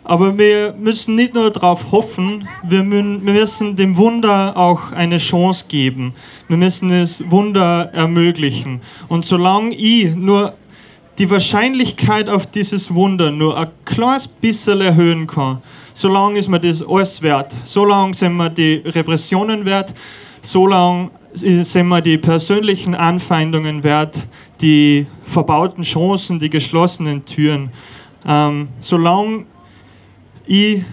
Aber 0.04 0.38
wir 0.38 0.74
müssen 0.80 1.16
nicht 1.16 1.36
nur 1.36 1.52
darauf 1.52 1.92
hoffen, 1.92 2.48
wir 2.64 2.84
müssen 2.84 3.76
dem 3.76 3.98
Wunder 3.98 4.58
auch 4.58 4.92
eine 4.92 5.18
Chance 5.18 5.66
geben. 5.68 6.14
Wir 6.48 6.58
müssen 6.58 6.90
das 6.90 7.24
Wunder 7.30 7.92
ermöglichen. 7.94 8.82
Und 9.10 9.26
solange 9.26 9.76
ich 9.76 10.16
nur 10.16 10.54
die 11.20 11.30
Wahrscheinlichkeit 11.30 12.30
auf 12.30 12.48
dieses 12.48 12.94
Wunder 12.96 13.30
nur 13.30 13.58
ein 13.58 13.68
kleines 13.86 14.28
bisschen 14.28 14.82
erhöhen 14.82 15.28
kann, 15.28 15.62
solange 15.94 16.40
ist 16.40 16.48
mir 16.48 16.60
das 16.60 16.82
alles 16.82 17.22
wert. 17.22 17.54
Solange 17.64 18.16
sind 18.16 18.36
wir 18.38 18.50
die 18.50 18.82
Repressionen 18.86 19.66
wert, 19.66 19.94
solange 20.42 21.12
sind 21.34 21.88
wir 21.88 22.02
die 22.02 22.18
persönlichen 22.18 22.96
Anfeindungen 22.96 23.84
wert, 23.84 24.24
die 24.62 25.06
verbauten 25.26 25.84
Chancen, 25.84 26.40
die 26.40 26.50
geschlossenen 26.50 27.24
Türen. 27.24 27.70
Ähm, 28.28 28.70
solange 28.80 29.46
ich 30.46 30.84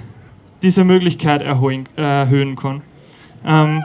diese 0.63 0.85
Möglichkeit 0.85 1.43
erhöhen, 1.43 1.89
erhöhen 1.97 2.57
kann. 2.57 2.83
Ähm, 3.47 3.85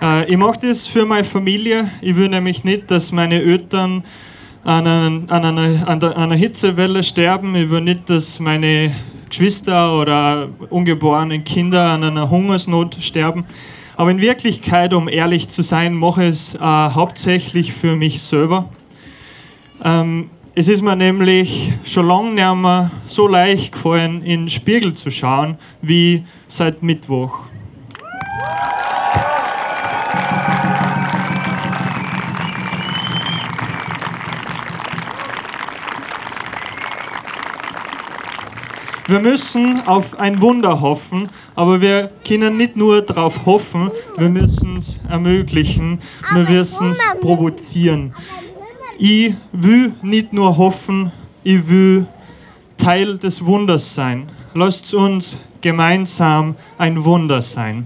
äh, 0.00 0.30
ich 0.30 0.36
mache 0.36 0.60
das 0.62 0.86
für 0.86 1.04
meine 1.04 1.24
Familie. 1.24 1.90
Ich 2.00 2.16
will 2.16 2.28
nämlich 2.28 2.64
nicht, 2.64 2.90
dass 2.90 3.12
meine 3.12 3.42
Eltern 3.42 4.04
an, 4.64 4.86
einer, 4.86 5.32
an, 5.32 5.44
einer, 5.44 5.86
an 5.86 6.02
einer 6.02 6.34
Hitzewelle 6.34 7.02
sterben. 7.02 7.54
Ich 7.54 7.68
will 7.68 7.82
nicht, 7.82 8.08
dass 8.08 8.40
meine 8.40 8.92
Geschwister 9.28 10.00
oder 10.00 10.48
ungeborenen 10.70 11.44
Kinder 11.44 11.90
an 11.90 12.04
einer 12.04 12.30
Hungersnot 12.30 12.96
sterben. 13.00 13.44
Aber 13.96 14.10
in 14.10 14.20
Wirklichkeit, 14.20 14.92
um 14.92 15.08
ehrlich 15.08 15.48
zu 15.48 15.62
sein, 15.62 15.94
mache 15.94 16.24
ich 16.24 16.30
es 16.30 16.54
äh, 16.54 16.58
hauptsächlich 16.60 17.72
für 17.72 17.94
mich 17.94 18.22
selber. 18.22 18.68
Ähm, 19.84 20.30
es 20.56 20.68
ist 20.68 20.82
mir 20.82 20.96
nämlich 20.96 21.72
schon 21.84 22.06
lange 22.06 22.30
nicht 22.30 22.54
mehr 22.54 22.90
so 23.06 23.26
leicht 23.26 23.72
gefallen, 23.72 24.22
in 24.22 24.42
den 24.42 24.50
Spiegel 24.50 24.94
zu 24.94 25.10
schauen, 25.10 25.58
wie 25.82 26.24
seit 26.48 26.82
Mittwoch. 26.82 27.40
Wir 39.06 39.20
müssen 39.20 39.86
auf 39.86 40.18
ein 40.18 40.40
Wunder 40.40 40.80
hoffen, 40.80 41.28
aber 41.54 41.82
wir 41.82 42.10
können 42.26 42.56
nicht 42.56 42.74
nur 42.74 43.02
darauf 43.02 43.44
hoffen, 43.44 43.90
wir 44.16 44.30
müssen 44.30 44.78
es 44.78 44.98
ermöglichen, 45.06 46.00
wir 46.32 46.44
müssen 46.44 46.88
es 46.88 47.00
provozieren. 47.20 48.14
Ich 48.98 49.34
will 49.52 49.92
nicht 50.00 50.32
nur 50.32 50.56
hoffen, 50.56 51.12
ich 51.42 51.68
will 51.68 52.06
Teil 52.78 53.18
des 53.18 53.44
Wunders 53.44 53.94
sein. 53.94 54.30
Lasst 54.54 54.94
uns 54.94 55.38
gemeinsam 55.60 56.54
ein 56.78 57.04
Wunder 57.04 57.42
sein. 57.42 57.84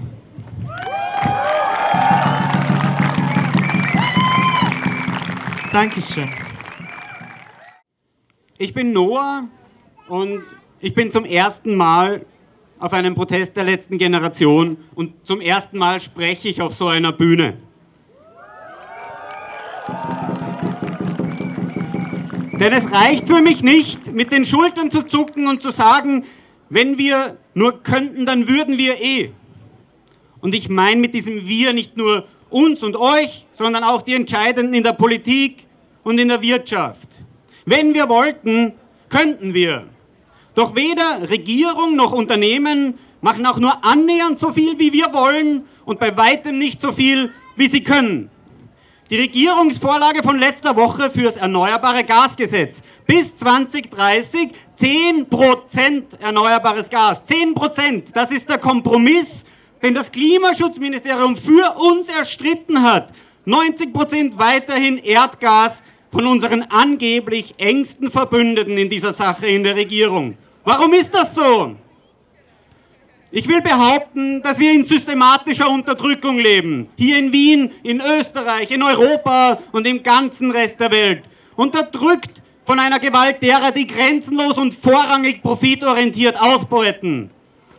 Dankeschön. 5.72 6.28
Ich 8.56 8.72
bin 8.72 8.92
Noah 8.92 9.44
und 10.08 10.42
ich 10.80 10.94
bin 10.94 11.10
zum 11.10 11.24
ersten 11.24 11.74
Mal 11.74 12.24
auf 12.78 12.92
einem 12.92 13.14
Protest 13.14 13.56
der 13.56 13.64
letzten 13.64 13.98
Generation 13.98 14.76
und 14.94 15.26
zum 15.26 15.40
ersten 15.40 15.78
Mal 15.78 16.00
spreche 16.00 16.48
ich 16.48 16.62
auf 16.62 16.74
so 16.74 16.86
einer 16.86 17.12
Bühne. 17.12 17.58
Denn 22.52 22.72
es 22.72 22.90
reicht 22.92 23.28
für 23.28 23.40
mich 23.40 23.62
nicht, 23.62 24.12
mit 24.12 24.32
den 24.32 24.44
Schultern 24.44 24.90
zu 24.90 25.02
zucken 25.02 25.46
und 25.46 25.62
zu 25.62 25.70
sagen, 25.70 26.24
wenn 26.70 26.98
wir 26.98 27.38
nur 27.54 27.82
könnten, 27.82 28.26
dann 28.26 28.48
würden 28.48 28.78
wir 28.78 29.00
eh. 29.00 29.30
Und 30.40 30.54
ich 30.54 30.68
meine 30.68 31.00
mit 31.00 31.14
diesem 31.14 31.46
Wir 31.46 31.72
nicht 31.72 31.96
nur 31.96 32.26
uns 32.50 32.82
und 32.82 32.96
euch, 32.96 33.46
sondern 33.52 33.84
auch 33.84 34.02
die 34.02 34.14
Entscheidenden 34.14 34.74
in 34.74 34.82
der 34.82 34.92
Politik 34.92 35.64
und 36.04 36.18
in 36.18 36.28
der 36.28 36.42
Wirtschaft. 36.42 37.08
Wenn 37.64 37.94
wir 37.94 38.08
wollten, 38.08 38.74
könnten 39.08 39.54
wir. 39.54 39.86
Doch 40.58 40.74
weder 40.74 41.30
Regierung 41.30 41.94
noch 41.94 42.10
Unternehmen 42.10 42.98
machen 43.20 43.46
auch 43.46 43.58
nur 43.58 43.84
annähernd 43.84 44.40
so 44.40 44.52
viel, 44.52 44.76
wie 44.80 44.92
wir 44.92 45.14
wollen 45.14 45.64
und 45.84 46.00
bei 46.00 46.16
weitem 46.16 46.58
nicht 46.58 46.80
so 46.80 46.92
viel, 46.92 47.32
wie 47.54 47.68
sie 47.68 47.84
können. 47.84 48.28
Die 49.08 49.20
Regierungsvorlage 49.20 50.24
von 50.24 50.36
letzter 50.36 50.74
Woche 50.74 51.12
fürs 51.12 51.36
Erneuerbare 51.36 52.02
Gasgesetz. 52.02 52.82
Bis 53.06 53.36
2030 53.36 54.50
10% 54.76 56.18
erneuerbares 56.18 56.90
Gas. 56.90 57.22
10%, 57.24 58.12
das 58.12 58.32
ist 58.32 58.50
der 58.50 58.58
Kompromiss, 58.58 59.44
den 59.80 59.94
das 59.94 60.10
Klimaschutzministerium 60.10 61.36
für 61.36 61.76
uns 61.76 62.08
erstritten 62.08 62.82
hat. 62.82 63.12
90% 63.46 64.36
weiterhin 64.38 64.98
Erdgas 64.98 65.84
von 66.10 66.26
unseren 66.26 66.62
angeblich 66.62 67.54
engsten 67.58 68.10
Verbündeten 68.10 68.76
in 68.76 68.90
dieser 68.90 69.12
Sache 69.12 69.46
in 69.46 69.62
der 69.62 69.76
Regierung. 69.76 70.36
Warum 70.68 70.92
ist 70.92 71.14
das 71.14 71.34
so? 71.34 71.76
Ich 73.30 73.48
will 73.48 73.62
behaupten, 73.62 74.42
dass 74.42 74.58
wir 74.58 74.70
in 74.70 74.84
systematischer 74.84 75.70
Unterdrückung 75.70 76.36
leben. 76.36 76.90
Hier 76.94 77.16
in 77.16 77.32
Wien, 77.32 77.70
in 77.82 78.02
Österreich, 78.02 78.70
in 78.70 78.82
Europa 78.82 79.60
und 79.72 79.86
im 79.86 80.02
ganzen 80.02 80.50
Rest 80.50 80.78
der 80.78 80.90
Welt. 80.90 81.22
Unterdrückt 81.56 82.42
von 82.66 82.78
einer 82.78 82.98
Gewalt 82.98 83.42
derer, 83.42 83.72
die 83.72 83.86
grenzenlos 83.86 84.58
und 84.58 84.74
vorrangig 84.74 85.40
profitorientiert 85.40 86.38
ausbeuten. 86.38 87.30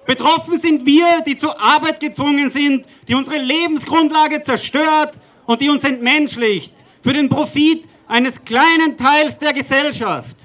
Betroffen 0.07 0.59
sind 0.59 0.83
wir, 0.83 1.21
die 1.27 1.37
zur 1.37 1.61
Arbeit 1.61 1.99
gezwungen 1.99 2.49
sind, 2.49 2.85
die 3.07 3.13
unsere 3.13 3.37
Lebensgrundlage 3.37 4.41
zerstört 4.41 5.13
und 5.45 5.61
die 5.61 5.69
uns 5.69 5.83
entmenschlicht. 5.83 6.73
Für 7.03 7.13
den 7.13 7.29
Profit 7.29 7.83
eines 8.07 8.43
kleinen 8.43 8.97
Teils 8.97 9.37
der 9.37 9.53
Gesellschaft. 9.53 10.38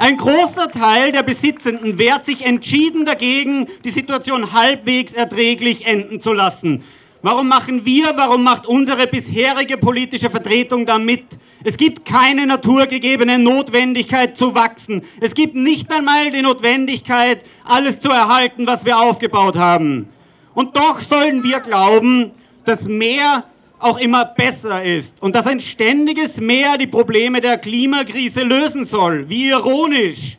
Ein 0.00 0.16
großer 0.16 0.70
Teil 0.70 1.10
der 1.10 1.24
Besitzenden 1.24 1.98
wehrt 1.98 2.24
sich 2.24 2.46
entschieden 2.46 3.04
dagegen, 3.04 3.66
die 3.84 3.90
Situation 3.90 4.52
halbwegs 4.52 5.12
erträglich 5.12 5.86
enden 5.86 6.20
zu 6.20 6.32
lassen. 6.32 6.84
Warum 7.20 7.48
machen 7.48 7.84
wir, 7.84 8.12
warum 8.14 8.44
macht 8.44 8.68
unsere 8.68 9.08
bisherige 9.08 9.76
politische 9.76 10.30
Vertretung 10.30 10.86
da 10.86 11.00
mit? 11.00 11.24
Es 11.64 11.76
gibt 11.76 12.04
keine 12.04 12.46
naturgegebene 12.46 13.40
Notwendigkeit 13.40 14.36
zu 14.36 14.54
wachsen. 14.54 15.02
Es 15.20 15.34
gibt 15.34 15.56
nicht 15.56 15.92
einmal 15.92 16.30
die 16.30 16.42
Notwendigkeit, 16.42 17.40
alles 17.64 17.98
zu 17.98 18.08
erhalten, 18.08 18.68
was 18.68 18.84
wir 18.84 19.00
aufgebaut 19.00 19.56
haben. 19.56 20.08
Und 20.54 20.76
doch 20.76 21.00
sollen 21.00 21.42
wir 21.42 21.58
glauben, 21.58 22.30
dass 22.64 22.82
mehr 22.84 23.42
auch 23.78 23.98
immer 23.98 24.24
besser 24.24 24.82
ist 24.82 25.22
und 25.22 25.34
dass 25.34 25.46
ein 25.46 25.60
ständiges 25.60 26.38
Mehr 26.38 26.76
die 26.78 26.86
Probleme 26.86 27.40
der 27.40 27.58
Klimakrise 27.58 28.42
lösen 28.42 28.84
soll. 28.84 29.28
Wie 29.28 29.48
ironisch. 29.48 30.38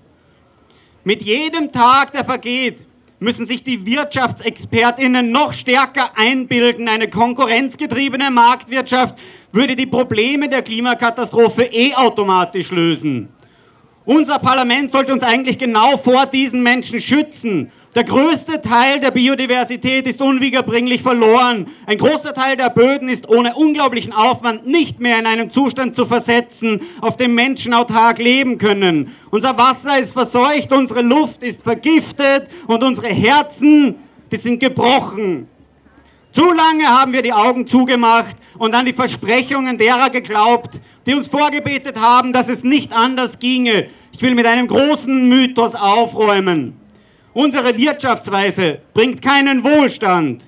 Mit 1.03 1.21
jedem 1.21 1.71
Tag, 1.71 2.11
der 2.11 2.25
vergeht, 2.25 2.85
müssen 3.19 3.45
sich 3.45 3.63
die 3.63 3.85
Wirtschaftsexpertinnen 3.85 5.31
noch 5.31 5.53
stärker 5.53 6.17
einbilden, 6.17 6.87
eine 6.87 7.09
konkurrenzgetriebene 7.09 8.31
Marktwirtschaft 8.31 9.15
würde 9.51 9.75
die 9.75 9.85
Probleme 9.85 10.47
der 10.47 10.61
Klimakatastrophe 10.61 11.63
eh 11.63 11.93
automatisch 11.95 12.71
lösen. 12.71 13.29
Unser 14.05 14.39
Parlament 14.39 14.91
sollte 14.91 15.13
uns 15.13 15.23
eigentlich 15.23 15.57
genau 15.57 15.97
vor 15.97 16.25
diesen 16.25 16.63
Menschen 16.63 17.01
schützen 17.01 17.71
der 17.95 18.03
größte 18.03 18.61
Teil 18.61 18.99
der 18.99 19.09
Biodiversität 19.09 20.07
ist 20.07 20.21
unwiederbringlich 20.21 21.01
verloren. 21.01 21.67
Ein 21.87 21.97
großer 21.97 22.35
Teil 22.35 22.55
der 22.55 22.69
Böden 22.69 23.09
ist 23.09 23.27
ohne 23.27 23.55
unglaublichen 23.55 24.13
Aufwand 24.13 24.67
nicht 24.67 24.99
mehr 24.99 25.17
in 25.17 25.25
einen 25.25 25.49
Zustand 25.49 25.95
zu 25.95 26.05
versetzen, 26.05 26.81
auf 27.01 27.17
dem 27.17 27.33
Menschen 27.33 27.73
autark 27.73 28.19
leben 28.19 28.59
können. 28.59 29.15
Unser 29.31 29.57
Wasser 29.57 29.97
ist 29.97 30.13
verseucht, 30.13 30.71
unsere 30.71 31.01
Luft 31.01 31.41
ist 31.41 31.63
vergiftet 31.63 32.47
und 32.67 32.83
unsere 32.83 33.07
Herzen, 33.07 33.95
die 34.31 34.37
sind 34.37 34.59
gebrochen. 34.59 35.47
Zu 36.31 36.45
lange 36.45 36.87
haben 36.87 37.11
wir 37.11 37.23
die 37.23 37.33
Augen 37.33 37.65
zugemacht 37.65 38.37
und 38.59 38.75
an 38.75 38.85
die 38.85 38.93
Versprechungen 38.93 39.79
derer 39.79 40.11
geglaubt, 40.11 40.79
die 41.07 41.15
uns 41.15 41.25
vorgebetet 41.25 41.99
haben, 41.99 42.33
dass 42.33 42.49
es 42.49 42.63
nicht 42.63 42.93
anders 42.93 43.39
ginge. 43.39 43.87
Ich 44.11 44.21
will 44.21 44.35
mit 44.35 44.45
einem 44.45 44.67
großen 44.67 45.27
Mythos 45.27 45.73
aufräumen. 45.73 46.79
Unsere 47.33 47.77
Wirtschaftsweise 47.77 48.79
bringt 48.93 49.21
keinen 49.21 49.63
Wohlstand. 49.63 50.43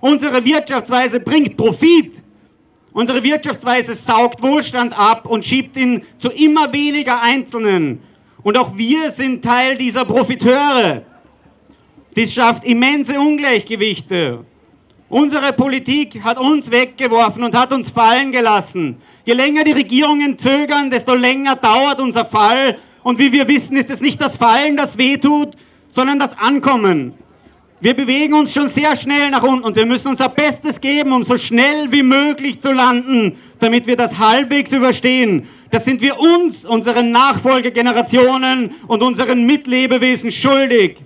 Unsere 0.00 0.44
Wirtschaftsweise 0.44 1.20
bringt 1.20 1.56
Profit. 1.56 2.22
Unsere 2.92 3.22
Wirtschaftsweise 3.22 3.94
saugt 3.94 4.42
Wohlstand 4.42 4.98
ab 4.98 5.26
und 5.26 5.44
schiebt 5.44 5.76
ihn 5.76 6.02
zu 6.18 6.30
immer 6.30 6.72
weniger 6.72 7.22
Einzelnen. 7.22 8.00
Und 8.42 8.56
auch 8.56 8.76
wir 8.76 9.12
sind 9.12 9.44
Teil 9.44 9.76
dieser 9.76 10.04
Profiteure. 10.04 11.02
Dies 12.16 12.32
schafft 12.32 12.64
immense 12.64 13.18
Ungleichgewichte. 13.20 14.44
Unsere 15.08 15.52
Politik 15.52 16.24
hat 16.24 16.40
uns 16.40 16.70
weggeworfen 16.70 17.44
und 17.44 17.54
hat 17.54 17.72
uns 17.72 17.90
fallen 17.90 18.32
gelassen. 18.32 18.96
Je 19.24 19.34
länger 19.34 19.62
die 19.62 19.72
Regierungen 19.72 20.38
zögern, 20.38 20.90
desto 20.90 21.14
länger 21.14 21.54
dauert 21.56 22.00
unser 22.00 22.24
Fall. 22.24 22.78
Und 23.04 23.18
wie 23.18 23.30
wir 23.30 23.46
wissen, 23.46 23.76
ist 23.76 23.90
es 23.90 24.00
nicht 24.00 24.20
das 24.20 24.36
Fallen, 24.36 24.76
das 24.76 24.98
wehtut, 24.98 25.54
sondern 25.96 26.18
das 26.18 26.36
Ankommen. 26.36 27.14
Wir 27.80 27.94
bewegen 27.94 28.34
uns 28.34 28.52
schon 28.52 28.68
sehr 28.68 28.94
schnell 28.96 29.30
nach 29.30 29.42
unten 29.42 29.64
und 29.64 29.76
wir 29.76 29.86
müssen 29.86 30.08
unser 30.08 30.28
Bestes 30.28 30.78
geben, 30.78 31.12
um 31.12 31.24
so 31.24 31.38
schnell 31.38 31.90
wie 31.90 32.02
möglich 32.02 32.60
zu 32.60 32.70
landen, 32.70 33.38
damit 33.60 33.86
wir 33.86 33.96
das 33.96 34.18
halbwegs 34.18 34.72
überstehen. 34.72 35.48
Das 35.70 35.86
sind 35.86 36.02
wir 36.02 36.20
uns, 36.20 36.66
unseren 36.66 37.12
Nachfolgegenerationen 37.12 38.72
und 38.86 39.02
unseren 39.02 39.46
Mitlebewesen 39.46 40.30
schuldig. 40.30 40.98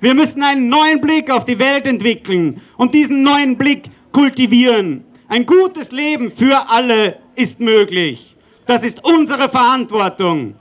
Wir 0.00 0.14
müssen 0.14 0.44
einen 0.44 0.68
neuen 0.68 1.00
Blick 1.00 1.30
auf 1.32 1.44
die 1.44 1.58
Welt 1.58 1.84
entwickeln 1.86 2.60
und 2.76 2.94
diesen 2.94 3.24
neuen 3.24 3.58
Blick 3.58 3.90
kultivieren. 4.12 5.04
Ein 5.26 5.46
gutes 5.46 5.90
Leben 5.90 6.30
für 6.30 6.70
alle 6.70 7.18
ist 7.34 7.58
möglich. 7.58 8.36
Das 8.66 8.84
ist 8.84 9.04
unsere 9.04 9.48
Verantwortung. 9.48 10.54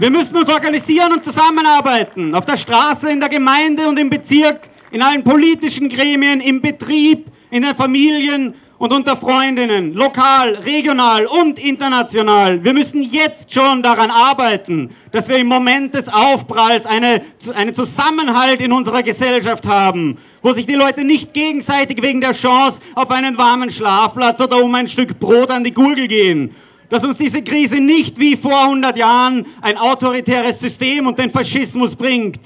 Wir 0.00 0.10
müssen 0.10 0.36
uns 0.36 0.48
organisieren 0.48 1.12
und 1.12 1.24
zusammenarbeiten. 1.24 2.32
Auf 2.32 2.46
der 2.46 2.56
Straße, 2.56 3.10
in 3.10 3.18
der 3.18 3.28
Gemeinde 3.28 3.88
und 3.88 3.98
im 3.98 4.08
Bezirk, 4.08 4.60
in 4.92 5.02
allen 5.02 5.24
politischen 5.24 5.88
Gremien, 5.88 6.40
im 6.40 6.60
Betrieb, 6.60 7.26
in 7.50 7.62
den 7.62 7.74
Familien 7.74 8.54
und 8.78 8.92
unter 8.92 9.16
Freundinnen, 9.16 9.94
lokal, 9.94 10.54
regional 10.54 11.26
und 11.26 11.58
international. 11.58 12.62
Wir 12.62 12.74
müssen 12.74 13.02
jetzt 13.02 13.52
schon 13.52 13.82
daran 13.82 14.12
arbeiten, 14.12 14.90
dass 15.10 15.26
wir 15.26 15.38
im 15.38 15.48
Moment 15.48 15.94
des 15.94 16.06
Aufpralls 16.06 16.86
eine, 16.86 17.20
einen 17.56 17.74
Zusammenhalt 17.74 18.60
in 18.60 18.70
unserer 18.70 19.02
Gesellschaft 19.02 19.66
haben, 19.66 20.16
wo 20.42 20.52
sich 20.52 20.66
die 20.66 20.74
Leute 20.74 21.02
nicht 21.02 21.34
gegenseitig 21.34 22.00
wegen 22.02 22.20
der 22.20 22.34
Chance 22.34 22.78
auf 22.94 23.10
einen 23.10 23.36
warmen 23.36 23.72
Schlafplatz 23.72 24.40
oder 24.40 24.62
um 24.62 24.72
ein 24.76 24.86
Stück 24.86 25.18
Brot 25.18 25.50
an 25.50 25.64
die 25.64 25.74
Gurgel 25.74 26.06
gehen 26.06 26.54
dass 26.90 27.04
uns 27.04 27.16
diese 27.16 27.42
Krise 27.42 27.80
nicht 27.80 28.18
wie 28.18 28.36
vor 28.36 28.64
100 28.64 28.96
Jahren 28.96 29.46
ein 29.60 29.76
autoritäres 29.76 30.60
System 30.60 31.06
und 31.06 31.18
den 31.18 31.30
Faschismus 31.30 31.94
bringt. 31.94 32.40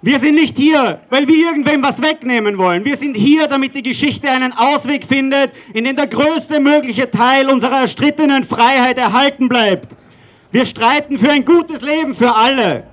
Wir 0.00 0.20
sind 0.20 0.36
nicht 0.36 0.56
hier, 0.56 1.00
weil 1.10 1.26
wir 1.26 1.34
irgendwem 1.34 1.82
was 1.82 2.00
wegnehmen 2.00 2.56
wollen. 2.56 2.84
Wir 2.84 2.96
sind 2.96 3.16
hier, 3.16 3.48
damit 3.48 3.74
die 3.74 3.82
Geschichte 3.82 4.30
einen 4.30 4.52
Ausweg 4.52 5.04
findet, 5.04 5.50
in 5.74 5.84
dem 5.84 5.96
der 5.96 6.06
größte 6.06 6.60
mögliche 6.60 7.10
Teil 7.10 7.48
unserer 7.48 7.80
erstrittenen 7.80 8.44
Freiheit 8.44 8.96
erhalten 8.96 9.48
bleibt. 9.48 9.88
Wir 10.52 10.64
streiten 10.64 11.18
für 11.18 11.30
ein 11.30 11.44
gutes 11.44 11.80
Leben 11.80 12.14
für 12.14 12.32
alle. 12.32 12.84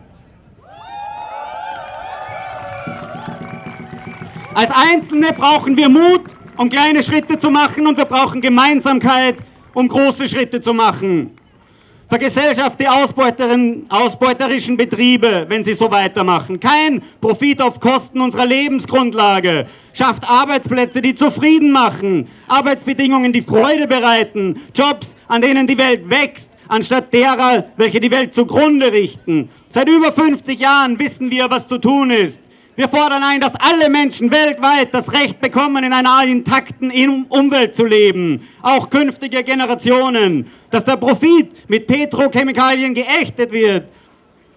Als 4.56 4.72
Einzelne 4.72 5.32
brauchen 5.34 5.78
wir 5.78 5.90
Mut, 5.90 6.22
um 6.58 6.70
kleine 6.70 7.04
Schritte 7.04 7.38
zu 7.38 7.52
machen 7.52 7.86
und 7.86 7.98
wir 7.98 8.06
brauchen 8.06 8.42
Gemeinsamkeit, 8.42 9.36
um 9.76 9.88
große 9.88 10.28
Schritte 10.28 10.60
zu 10.60 10.74
machen. 10.74 11.38
Vergesellschaft 12.08 12.80
die 12.80 12.88
ausbeuterischen 12.88 14.78
Betriebe, 14.78 15.46
wenn 15.50 15.64
sie 15.64 15.74
so 15.74 15.90
weitermachen. 15.90 16.60
Kein 16.60 17.02
Profit 17.20 17.62
auf 17.62 17.80
Kosten 17.80 18.22
unserer 18.22 18.46
Lebensgrundlage. 18.46 19.66
Schafft 19.92 20.30
Arbeitsplätze, 20.30 21.02
die 21.02 21.16
zufrieden 21.16 21.72
machen. 21.72 22.28
Arbeitsbedingungen, 22.48 23.34
die 23.34 23.42
Freude 23.42 23.88
bereiten. 23.88 24.62
Jobs, 24.76 25.16
an 25.28 25.42
denen 25.42 25.66
die 25.66 25.80
Welt 25.80 26.08
wächst, 26.08 26.50
anstatt 26.68 27.12
derer, 27.12 27.66
welche 27.76 28.00
die 28.00 28.12
Welt 28.12 28.36
zugrunde 28.36 28.92
richten. 28.92 29.50
Seit 29.70 29.90
über 29.90 30.12
50 30.12 30.60
Jahren 30.60 31.00
wissen 31.00 31.32
wir, 31.32 31.50
was 31.50 31.68
zu 31.68 31.80
tun 31.80 32.12
ist. 32.12 32.40
Wir 32.78 32.90
fordern 32.90 33.24
ein, 33.24 33.40
dass 33.40 33.56
alle 33.56 33.90
Menschen 33.90 34.30
weltweit 34.32 34.94
das 34.94 35.14
Recht 35.14 35.40
bekommen, 35.40 35.86
in 35.86 35.94
einer 35.94 36.24
intakten 36.26 36.92
Umwelt 37.30 37.74
zu 37.74 37.86
leben, 37.86 38.46
auch 38.62 38.90
künftige 38.90 39.44
Generationen, 39.44 40.52
dass 40.72 40.84
der 40.84 40.98
Profit 40.98 41.70
mit 41.70 41.88
Petrochemikalien 41.88 42.94
geächtet 42.94 43.54
wird, 43.54 43.86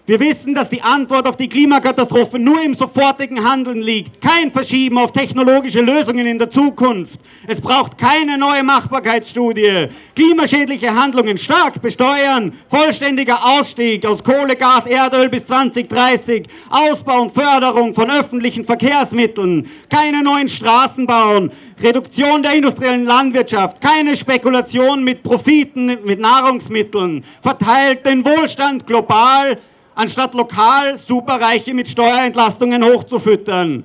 wir 0.09 0.20
wissen, 0.20 0.54
dass 0.54 0.70
die 0.70 0.80
Antwort 0.80 1.28
auf 1.28 1.36
die 1.36 1.50
Klimakatastrophe 1.50 2.38
nur 2.38 2.62
im 2.62 2.72
sofortigen 2.72 3.46
Handeln 3.46 3.82
liegt. 3.82 4.22
Kein 4.22 4.50
Verschieben 4.50 4.96
auf 4.96 5.12
technologische 5.12 5.82
Lösungen 5.82 6.26
in 6.26 6.38
der 6.38 6.50
Zukunft. 6.50 7.20
Es 7.46 7.61
braucht 7.61 7.98
keine 7.98 8.38
neue 8.38 8.62
Machbarkeitsstudie. 8.62 9.88
Klimaschädliche 10.14 10.94
Handlungen 10.94 11.36
stark 11.36 11.82
besteuern. 11.82 12.54
Vollständiger 12.70 13.38
Ausstieg 13.44 14.06
aus 14.06 14.24
Kohle, 14.24 14.56
Gas, 14.56 14.86
Erdöl 14.86 15.28
bis 15.28 15.44
2030. 15.44 16.46
Ausbau 16.70 17.20
und 17.20 17.32
Förderung 17.32 17.92
von 17.92 18.11
öffentlichen 18.11 18.64
Verkehrsmitteln. 18.64 19.68
Keine 19.90 20.22
neuen 20.22 20.48
Straßen 20.48 21.06
bauen. 21.06 21.52
Reduktion 21.82 22.42
der 22.42 22.54
industriellen 22.54 23.04
Landwirtschaft, 23.04 23.82
keine 23.82 24.16
Spekulation 24.16 25.04
mit 25.04 25.22
Profiten, 25.22 25.98
mit 26.04 26.18
Nahrungsmitteln, 26.18 27.24
verteilt 27.42 28.06
den 28.06 28.24
Wohlstand 28.24 28.86
global, 28.86 29.59
anstatt 29.99 30.32
lokal 30.32 30.96
Superreiche 30.96 31.74
mit 31.74 31.88
Steuerentlastungen 31.88 32.84
hochzufüttern. 32.84 33.82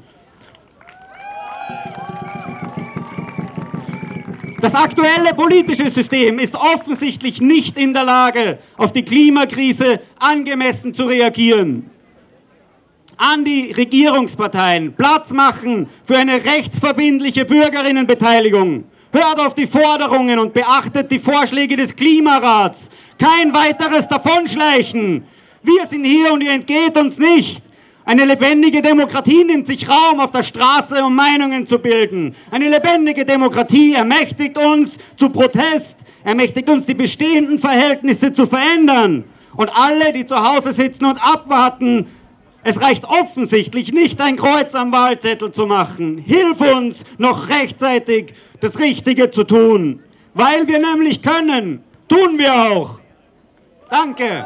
Das 4.61 4.75
aktuelle 4.75 5.33
politische 5.35 5.89
System 5.89 6.37
ist 6.37 6.55
offensichtlich 6.55 7.41
nicht 7.41 7.77
in 7.77 7.93
der 7.93 8.03
Lage, 8.03 8.59
auf 8.77 8.93
die 8.93 9.03
Klimakrise 9.03 9.99
angemessen 10.19 10.93
zu 10.93 11.05
reagieren. 11.05 11.89
An 13.17 13.43
die 13.43 13.71
Regierungsparteien 13.71 14.93
Platz 14.93 15.31
machen 15.31 15.87
für 16.05 16.17
eine 16.17 16.45
rechtsverbindliche 16.45 17.45
Bürgerinnenbeteiligung. 17.45 18.85
Hört 19.11 19.39
auf 19.39 19.55
die 19.55 19.67
Forderungen 19.67 20.39
und 20.39 20.53
beachtet 20.53 21.11
die 21.11 21.19
Vorschläge 21.19 21.75
des 21.75 21.95
Klimarats. 21.95 22.89
Kein 23.17 23.53
weiteres 23.53 24.07
Davonschleichen. 24.07 25.25
Wir 25.63 25.85
sind 25.87 26.03
hier 26.03 26.33
und 26.33 26.41
ihr 26.41 26.51
entgeht 26.51 26.97
uns 26.97 27.17
nicht. 27.17 27.63
Eine 28.05 28.25
lebendige 28.25 28.81
Demokratie 28.81 29.45
nimmt 29.45 29.65
sich 29.65 29.87
Raum 29.87 30.19
auf 30.19 30.31
der 30.31 30.43
Straße, 30.43 31.01
um 31.03 31.15
Meinungen 31.15 31.65
zu 31.65 31.79
bilden. 31.79 32.35
Eine 32.51 32.67
lebendige 32.67 33.23
Demokratie 33.23 33.93
ermächtigt 33.93 34.57
uns 34.57 34.97
zu 35.15 35.29
Protest, 35.29 35.95
ermächtigt 36.25 36.69
uns, 36.69 36.85
die 36.85 36.95
bestehenden 36.95 37.59
Verhältnisse 37.59 38.33
zu 38.33 38.45
verändern. 38.45 39.23
Und 39.55 39.71
alle, 39.73 40.11
die 40.11 40.25
zu 40.25 40.35
Hause 40.35 40.73
sitzen 40.73 41.05
und 41.05 41.17
abwarten, 41.25 42.07
es 42.65 42.81
reicht 42.81 43.05
offensichtlich 43.05 43.93
nicht, 43.93 44.19
ein 44.19 44.35
Kreuz 44.35 44.75
am 44.75 44.91
Wahlzettel 44.91 45.51
zu 45.51 45.65
machen. 45.65 46.17
Hilf 46.17 46.59
uns, 46.59 47.03
noch 47.17 47.47
rechtzeitig 47.47 48.33
das 48.59 48.79
Richtige 48.79 49.31
zu 49.31 49.45
tun. 49.45 50.01
Weil 50.33 50.67
wir 50.67 50.79
nämlich 50.79 51.21
können, 51.21 51.83
tun 52.09 52.37
wir 52.37 52.53
auch. 52.53 52.99
Danke. 53.89 54.45